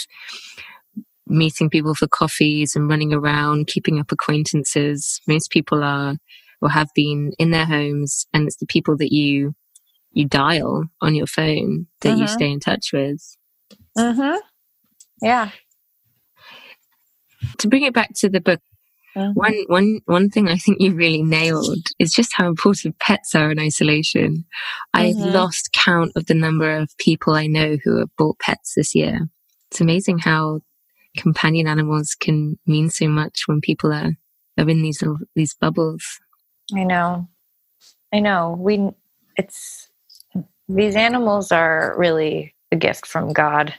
meeting 1.31 1.69
people 1.69 1.95
for 1.95 2.07
coffees 2.07 2.75
and 2.75 2.89
running 2.89 3.13
around, 3.13 3.67
keeping 3.67 3.99
up 3.99 4.11
acquaintances. 4.11 5.19
Most 5.27 5.49
people 5.51 5.83
are 5.83 6.17
or 6.61 6.69
have 6.69 6.89
been 6.93 7.31
in 7.39 7.51
their 7.51 7.65
homes 7.65 8.25
and 8.33 8.45
it's 8.47 8.57
the 8.57 8.67
people 8.67 8.95
that 8.97 9.11
you 9.11 9.53
you 10.13 10.27
dial 10.27 10.85
on 11.01 11.15
your 11.15 11.25
phone 11.25 11.87
that 12.01 12.17
you 12.17 12.25
mm-hmm. 12.25 12.33
stay 12.33 12.51
in 12.51 12.59
touch 12.59 12.91
with. 12.91 13.37
Mhm. 13.97 14.39
Yeah. 15.21 15.51
To 17.59 17.67
bring 17.67 17.83
it 17.83 17.93
back 17.93 18.09
to 18.15 18.29
the 18.29 18.41
book, 18.41 18.59
Mm-hmm. 19.15 19.33
One, 19.33 19.65
one, 19.67 19.99
one 20.05 20.29
thing 20.29 20.47
I 20.47 20.55
think 20.55 20.79
you 20.79 20.93
really 20.93 21.21
nailed 21.21 21.87
is 21.99 22.13
just 22.13 22.31
how 22.33 22.47
important 22.47 22.99
pets 22.99 23.35
are 23.35 23.51
in 23.51 23.59
isolation. 23.59 24.45
I've 24.93 25.15
mm-hmm. 25.15 25.33
lost 25.33 25.73
count 25.73 26.13
of 26.15 26.27
the 26.27 26.33
number 26.33 26.77
of 26.77 26.95
people 26.97 27.33
I 27.33 27.47
know 27.47 27.77
who 27.83 27.97
have 27.97 28.15
bought 28.17 28.39
pets 28.39 28.73
this 28.75 28.95
year. 28.95 29.27
It's 29.69 29.81
amazing 29.81 30.19
how 30.19 30.61
companion 31.17 31.67
animals 31.67 32.15
can 32.19 32.57
mean 32.65 32.89
so 32.89 33.07
much 33.07 33.43
when 33.45 33.61
people 33.61 33.91
are, 33.91 34.13
are 34.57 34.69
in 34.69 34.81
these 34.81 35.01
little, 35.01 35.19
these 35.35 35.53
bubbles. 35.53 36.19
I 36.75 36.83
know. 36.83 37.27
I 38.13 38.19
know. 38.19 38.55
We, 38.59 38.89
it's, 39.37 39.89
these 40.67 40.95
animals 40.95 41.51
are 41.51 41.95
really 41.97 42.55
a 42.71 42.75
gift 42.75 43.05
from 43.05 43.33
God. 43.33 43.73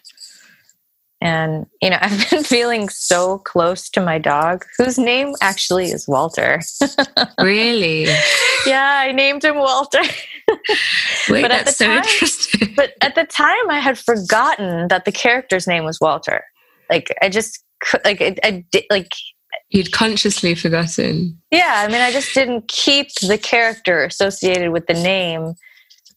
And, 1.20 1.66
you 1.80 1.90
know, 1.90 1.98
I've 2.00 2.30
been 2.30 2.42
feeling 2.42 2.88
so 2.88 3.38
close 3.38 3.88
to 3.90 4.00
my 4.00 4.18
dog, 4.18 4.64
whose 4.76 4.98
name 4.98 5.34
actually 5.40 5.86
is 5.86 6.08
Walter. 6.08 6.60
really? 7.40 8.06
yeah, 8.66 9.02
I 9.04 9.12
named 9.12 9.44
him 9.44 9.56
Walter. 9.56 10.02
Wait, 11.28 11.42
but 11.42 11.48
that's 11.48 11.76
so 11.76 11.86
time, 11.86 11.98
interesting. 11.98 12.74
But 12.74 12.94
at 13.00 13.14
the 13.14 13.24
time, 13.24 13.70
I 13.70 13.78
had 13.78 13.98
forgotten 13.98 14.88
that 14.88 15.04
the 15.04 15.12
character's 15.12 15.66
name 15.66 15.84
was 15.84 16.00
Walter. 16.00 16.42
Like, 16.92 17.14
I 17.22 17.28
just, 17.28 17.64
like, 18.04 18.20
I, 18.20 18.36
I 18.44 18.64
did, 18.70 18.84
like, 18.90 19.10
You'd 19.70 19.92
consciously 19.92 20.54
forgotten. 20.54 21.38
Yeah, 21.50 21.84
I 21.86 21.90
mean, 21.90 22.00
I 22.02 22.12
just 22.12 22.34
didn't 22.34 22.68
keep 22.68 23.08
the 23.22 23.38
character 23.38 24.04
associated 24.04 24.70
with 24.70 24.86
the 24.86 24.94
name 24.94 25.54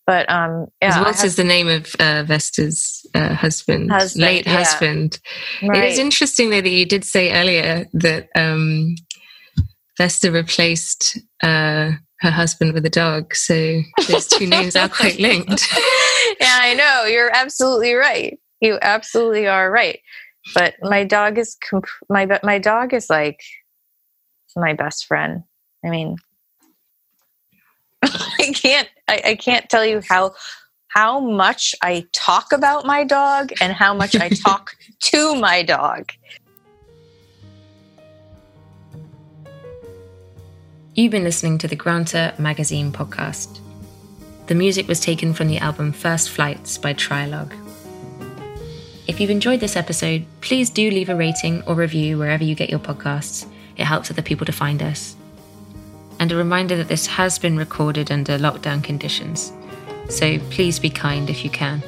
but 0.06 0.30
um, 0.30 0.68
yeah, 0.82 1.02
what 1.02 1.24
is 1.24 1.36
the 1.36 1.44
name 1.44 1.68
of 1.68 1.96
uh, 2.00 2.24
Vesta's 2.24 3.06
uh, 3.16 3.34
husband, 3.34 3.92
husband, 3.92 4.22
late 4.22 4.46
yeah. 4.46 4.58
husband? 4.58 5.20
Right. 5.64 5.84
It 5.84 5.94
is 5.94 6.00
interesting 6.00 6.52
though 6.52 6.62
that 6.62 6.70
you 6.70 6.86
did 6.86 7.04
say 7.04 7.34
earlier 7.34 7.86
that 7.94 8.30
um, 8.36 8.96
Vesta 9.98 10.32
replaced 10.32 11.18
uh, 11.42 11.92
her 12.20 12.32
husband 12.32 12.74
with 12.74 12.86
a 12.86 12.90
dog, 12.90 13.36
so 13.36 13.82
those 14.08 14.28
two 14.28 14.46
names 14.46 14.76
are 14.76 14.90
quite 14.90 15.20
linked. 15.20 15.68
yeah, 16.40 16.60
I 16.62 16.76
know. 16.76 17.06
You're 17.06 17.36
absolutely 17.36 17.94
right. 17.94 18.40
You 18.62 18.78
absolutely 18.82 19.48
are 19.48 19.72
right. 19.72 20.00
But 20.54 20.76
my 20.82 21.04
dog 21.04 21.38
is 21.38 21.58
comp- 21.70 21.86
my 22.10 22.40
my 22.44 22.60
dog 22.60 22.94
is 22.94 23.10
like 23.10 23.42
my 24.56 24.74
best 24.74 25.06
friend. 25.06 25.44
I 25.84 25.90
mean, 25.90 26.18
I 28.04 28.52
can't 28.54 28.90
I, 29.08 29.22
I 29.26 29.36
can't 29.36 29.70
tell 29.70 29.86
you 29.86 30.02
how 30.08 30.34
how 30.90 31.20
much 31.20 31.76
I 31.82 32.06
talk 32.14 32.54
about 32.54 32.86
my 32.86 33.04
dog 33.04 33.52
and 33.60 33.74
how 33.74 33.94
much 33.94 34.16
I 34.16 34.30
talk 34.30 34.76
to 35.04 35.36
my 35.36 35.64
dog. 35.64 36.12
You've 40.94 41.12
been 41.12 41.26
listening 41.26 41.58
to 41.58 41.68
the 41.68 41.76
Granta 41.76 42.34
Magazine 42.38 42.94
podcast. 42.94 43.60
The 44.48 44.56
music 44.56 44.88
was 44.88 45.02
taken 45.02 45.34
from 45.34 45.50
the 45.50 45.58
album 45.58 45.92
First 45.92 46.30
Flights 46.30 46.78
by 46.78 46.94
Trilog. 46.94 47.65
If 49.08 49.20
you've 49.20 49.30
enjoyed 49.30 49.60
this 49.60 49.76
episode, 49.76 50.26
please 50.42 50.72
do 50.72 50.90
leave 50.90 51.10
a 51.10 51.16
rating 51.16 51.62
or 51.64 51.76
review 51.76 52.18
wherever 52.18 52.44
you 52.44 52.56
get 52.56 52.72
your 52.72 52.80
podcasts. 52.80 53.48
It 53.78 53.86
helps 53.86 54.10
other 54.10 54.24
people 54.24 54.48
to 54.48 54.52
find 54.52 54.82
us. 54.82 55.16
And 56.20 56.32
a 56.32 56.36
reminder 56.36 56.76
that 56.78 56.88
this 56.88 57.06
has 57.06 57.38
been 57.38 57.56
recorded 57.56 58.12
under 58.12 58.40
lockdown 58.40 58.84
conditions, 58.84 59.54
so 60.10 60.40
please 60.50 60.80
be 60.80 60.90
kind 60.90 61.30
if 61.30 61.44
you 61.44 61.52
can. 61.52 61.84